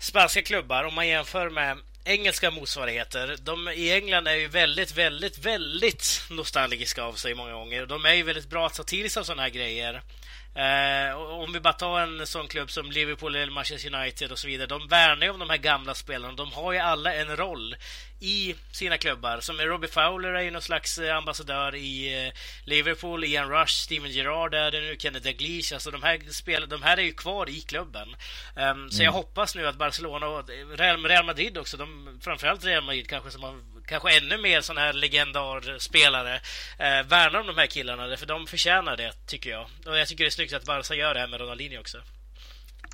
[0.00, 3.36] spanska klubbar, om man jämför med engelska motsvarigheter.
[3.42, 7.86] De i England är ju väldigt, väldigt, väldigt nostalgiska av sig många gånger.
[7.86, 10.02] De är ju väldigt bra att ta till sig av sådana här grejer.
[10.54, 14.46] Eh, om vi bara tar en sån klubb som Liverpool eller Manchester United och så
[14.46, 14.66] vidare.
[14.66, 16.34] De värnar ju om de här gamla spelarna.
[16.34, 17.76] De har ju alla en roll
[18.20, 19.40] i sina klubbar.
[19.40, 22.32] Som Robbie Fowler är ju någon slags eh, ambassadör i eh,
[22.64, 25.74] Liverpool, Ian Rush, Steven Gerrard är det nu, Kenneth Dalglish.
[25.74, 28.08] Alltså de här, spel, de här är ju kvar i klubben.
[28.08, 29.04] Um, så mm.
[29.04, 30.48] jag hoppas nu att Barcelona och
[30.78, 33.54] Real Madrid också, de, framförallt Real Madrid kanske som har
[33.86, 36.34] kanske ännu mer sådana här legendarspelare
[36.78, 39.66] eh, värnar om de här killarna, för de förtjänar det, tycker jag.
[39.86, 41.98] Och jag tycker det är snyggt att Barca gör det här med Ronaldinho också.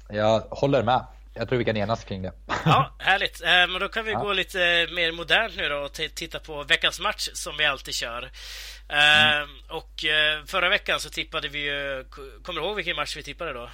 [0.08, 1.06] Jag håller med.
[1.36, 2.32] Jag tror vi kan enas kring det.
[2.64, 3.42] Ja, härligt.
[3.42, 4.18] Eh, men då kan vi ja.
[4.18, 8.30] gå lite mer modernt nu då och titta på veckans match som vi alltid kör.
[8.88, 9.48] Mm.
[9.68, 12.04] Och eh, förra veckan så tippade vi ju...
[12.42, 13.70] Kommer du ihåg vilken match vi tippade då?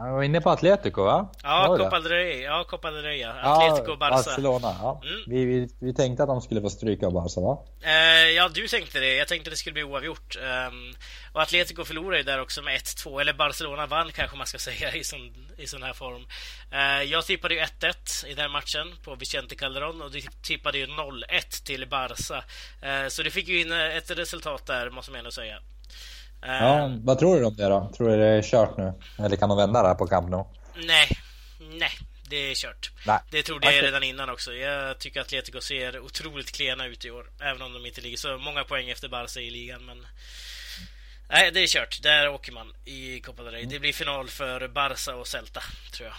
[0.00, 1.28] Han var inne på Atletico va?
[1.42, 2.40] Ja, Copa del Rey.
[2.42, 3.24] Ja, Copa del Rey.
[3.24, 4.14] Atletico ja, Barca.
[4.14, 5.00] Barcelona, ja.
[5.04, 5.22] Mm.
[5.26, 7.58] Vi, vi, vi, tänkte att de skulle få stryka av Barca va?
[7.82, 9.14] Eh, ja, du tänkte det.
[9.14, 10.36] Jag tänkte att det skulle bli oavgjort.
[10.36, 10.94] Um,
[11.32, 13.20] och Atletico förlorade ju där också med 1-2.
[13.20, 16.26] Eller Barcelona vann kanske man ska säga i sån, i sån här form.
[16.72, 20.86] Uh, jag tippade ju 1-1 i den matchen på Vicente Calderon och du tippade ju
[20.86, 22.36] 0-1 till Barca.
[22.36, 25.56] Uh, så det fick ju in ett resultat där, måste man ändå säga.
[26.42, 27.04] Ja, ehm.
[27.04, 27.92] vad tror du om det då?
[27.96, 28.92] Tror du det är kört nu?
[29.18, 30.44] Eller kan de vända där på Camp Nou?
[30.74, 31.08] Nej,
[31.58, 31.90] nej.
[32.30, 32.90] Det är kört.
[33.06, 33.18] Nej.
[33.30, 34.52] Det trodde jag redan innan också.
[34.54, 37.26] Jag tycker att Atletico ser otroligt klena ut i år.
[37.40, 39.86] Även om de inte ligger så många poäng efter Barca i ligan.
[39.86, 40.06] Men...
[41.28, 42.02] Nej, det är kört.
[42.02, 43.64] Där åker man i Copa del Rey.
[43.64, 45.62] Det blir final för Barca och Celta,
[45.92, 46.16] tror jag.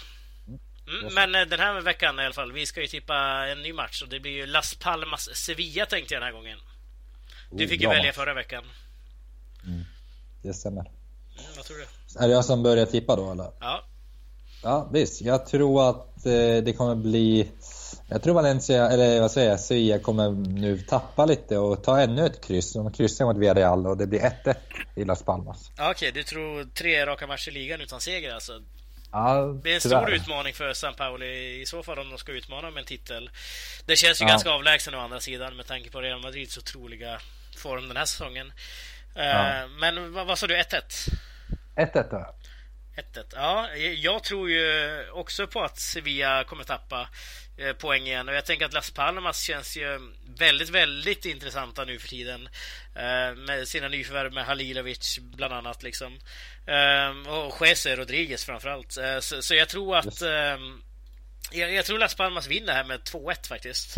[0.87, 3.73] Mm, men eh, den här veckan i alla fall, vi ska ju tippa en ny
[3.73, 6.59] match och det blir ju Las Palmas-Sevilla tänkte jag den här gången.
[7.51, 8.63] Du Oh, fick ju välja förra veckan.
[10.41, 10.81] Det stämmer.
[10.81, 11.85] Mm, vad tror du?
[12.23, 13.51] Är det jag som börjar tippa då eller?
[13.59, 13.83] Ja,
[14.63, 16.31] Ja visst, jag tror att eh,
[16.63, 17.51] det kommer bli
[18.09, 22.25] Jag tror Valencia, eller vad säger jag, Sevilla kommer nu tappa lite och ta ännu
[22.25, 22.73] ett kryss.
[22.73, 24.55] De kryssar mot Villarreal och det blir 1-1
[24.95, 25.71] i Las Palmas.
[25.77, 28.61] Ja, okej, du tror tre raka matcher i ligan utan seger alltså?
[29.11, 29.33] Ja,
[29.63, 30.01] Det är en tyvärr.
[30.01, 33.29] stor utmaning för San Pauli i så fall om de ska utmana om en titel.
[33.85, 34.29] Det känns ju Ja.
[34.29, 37.19] ganska avlägsen å andra sidan med tanke på Real Madrids otroliga
[37.57, 38.51] form den här säsongen.
[39.15, 39.67] Eh, Ja.
[39.67, 41.09] Men vad, vad sa du, 1-1?
[41.75, 42.35] 1-1 då.
[42.95, 43.25] 1-1.
[43.35, 47.09] Ja, jag tror ju också på att Sevilla kommer tappa
[47.57, 49.99] eh, poäng igen och jag tänker att Las Palmas känns ju
[50.37, 52.49] väldigt, väldigt intressanta nu för tiden.
[52.95, 56.19] Eh, med sina nyförvärv med Halilovic bland annat liksom.
[57.27, 58.97] Och Jesse Rodriguez framförallt.
[59.19, 60.21] Så, så jag tror att
[61.51, 63.95] jag tror Las Palmas vinner här med 2-1 faktiskt.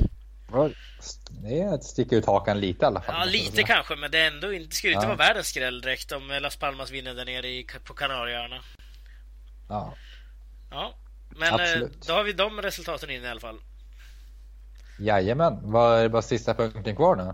[1.30, 3.16] Det är att sticka ut hakan lite i alla fall.
[3.20, 5.08] Ja, lite kanske, men det är ändå inte, skulle inte Ja.
[5.16, 8.60] vara världens skräll direkt om Las Palmas vinner där nere i, på Kanarieöarna.
[9.70, 9.94] Ja.
[10.72, 10.94] Ja,
[11.30, 12.08] men eh, Absolut.
[12.08, 13.60] då har vi de resultaten in i alla fall.
[15.00, 17.34] Jajamän, vad är bara sista punkten kvar nu?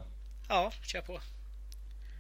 [0.50, 1.20] Ja, kör på.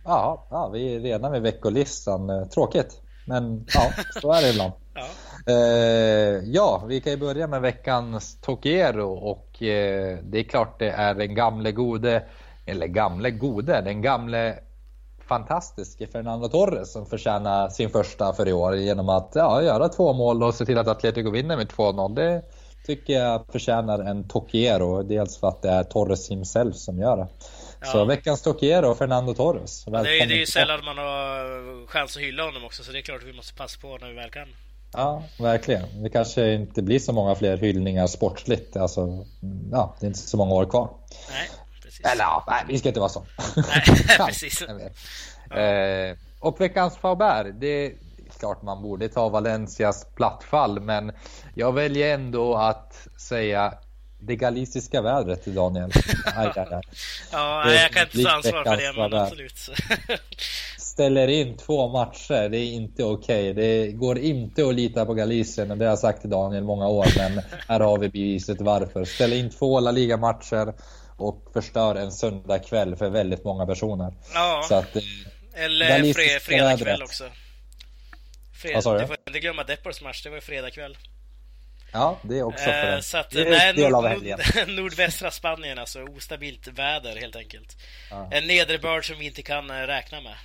[0.03, 2.29] Ja, ja, vi är redan vid veckolistan.
[2.29, 4.73] Eh, Tråkigt, men ja, så är det ibland.
[4.93, 5.07] Ja.
[5.49, 10.89] Eh, ja, vi kan ju börja med veckans Tokiero och eh, det är klart det
[10.89, 12.23] är den gamle gode,
[12.65, 14.59] eller gamle gode, den gamle
[15.27, 20.13] fantastiske Fernando Torres som förtjänar sin första för i år genom att ja, göra två
[20.13, 22.15] mål och se till att Atletico vinner med 2-0.
[22.15, 22.41] Det
[22.85, 27.27] tycker jag förtjänar en Tokiero, dels för att det är Torres himself som gör det.
[27.81, 27.87] Ja.
[27.87, 29.85] Så veckans Tokiero, Fernando Torres.
[29.85, 32.99] Det är, det är ju sällan man har chans att hylla honom också, så det
[32.99, 34.47] är klart att vi måste passa på när vi väl kan.
[34.93, 36.03] Ja, verkligen.
[36.03, 38.77] Det kanske inte blir så många fler hyllningar sportsligt.
[38.77, 39.25] Alltså,
[39.71, 40.89] ja, det är inte så många år kvar.
[41.31, 41.49] Nej,
[41.83, 42.05] precis.
[42.05, 43.25] Eller ja, nej, vi ska inte vara så.
[43.55, 43.83] Nej,
[44.17, 44.61] precis.
[44.61, 44.95] vet.
[45.51, 47.93] Eh, och veckans Faubert, det är
[48.39, 51.11] klart man borde ta Valencias plattfall, men
[51.55, 53.73] jag väljer ändå att säga
[54.19, 55.91] det galiciska vädret till Daniel.
[56.35, 56.81] Aj, aj, aj.
[57.31, 59.69] Ja, jag kan inte ta ansvar för det, men absolut.
[60.99, 63.53] Ställer in två matcher, det är inte okej.
[63.53, 66.87] Det går inte att lita på Galicien och det har jag sagt till Daniel många
[66.87, 69.05] år, men här har vi beviset varför.
[69.05, 70.73] Ställer in två La Liga-matcher
[71.17, 74.13] och förstör en söndagkväll för väldigt många personer.
[74.33, 75.03] Ja, Så att, eh,
[75.53, 77.01] eller galiciska fre, fredag kväll vädret.
[77.01, 77.23] också.
[78.73, 79.01] Vad sa Fred, du?
[79.01, 80.97] du får inte glömma Depors match, det var ju fredag kväll.
[81.93, 84.39] ja, det är också för Eh, så att, det är nej, del av nord, helgen.
[84.75, 87.77] nordvästra Spanien alltså, ostabilt väder helt enkelt.
[88.11, 88.29] Ja.
[88.31, 90.35] En nederbörd som vi inte kan eh, räkna med.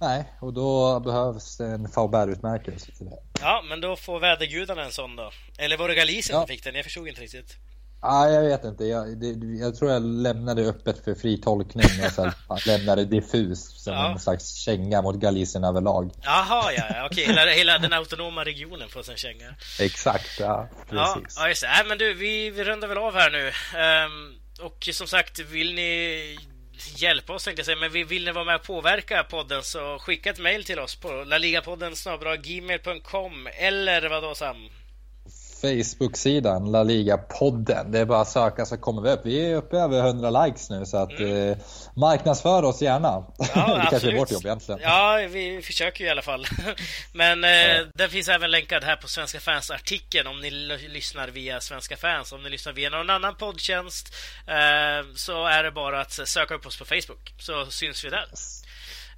[0.00, 3.18] Nej, och då behövs en Faubert-utmärkelse till det.
[3.40, 5.30] Ja, men då får vädergudarna en sån då.
[5.58, 6.40] Eller var det Galicien Ja.
[6.40, 6.74] som fick den?
[6.74, 7.56] Jag förstod inte riktigt.
[8.02, 8.84] Ah, jag vet inte.
[8.84, 9.26] Jag, det,
[9.60, 12.32] jag tror jag lämnade öppet för fri tolkning och sen
[12.66, 14.12] lämnade diffus som Ja.
[14.12, 16.10] en slags känga mot Galicien överlag.
[16.22, 17.26] Jaha, ja, ja, okej.
[17.26, 19.54] Hela, hela den autonoma regionen får sig en känga.
[19.80, 20.68] Exakt, ja.
[20.90, 21.36] Ja, Precis.
[21.38, 21.68] ja, just det.
[21.68, 23.52] Nej, men du, vi, vi rundar väl av här nu.
[23.78, 24.34] Ehm,
[24.66, 26.38] och som sagt, vill ni
[26.86, 29.98] hjälpa oss tänkte jag säga, men vill, vill ni vara med och påverka podden så
[29.98, 31.94] skicka ett mejl till oss på laligapodden
[32.42, 34.70] gmail.com eller vadå Sam?
[35.60, 37.92] Facebook-sidan La Liga-podden.
[37.92, 39.20] Det är bara att söka så kommer vi upp.
[39.24, 41.56] Vi är uppe över 100 likes nu så att eh,
[41.96, 43.24] marknadsför oss gärna.
[43.38, 44.80] det kanske är vårt jobb egentligen.
[44.82, 46.46] Ja, vi försöker ju i alla fall.
[47.12, 50.50] Men eh, den finns även länkad här på Svenska fans-artikeln om ni
[50.88, 52.32] lyssnar via Svenska fans.
[52.32, 54.14] Om ni lyssnar via någon annan poddtjänst
[54.46, 58.26] eh, så är det bara att söka upp oss på Facebook så syns vi där.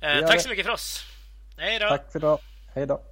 [0.00, 1.04] Eh, tack så mycket för oss.
[1.56, 1.88] Hej då!
[1.88, 2.38] Tack för idag.
[2.74, 3.11] Hej då.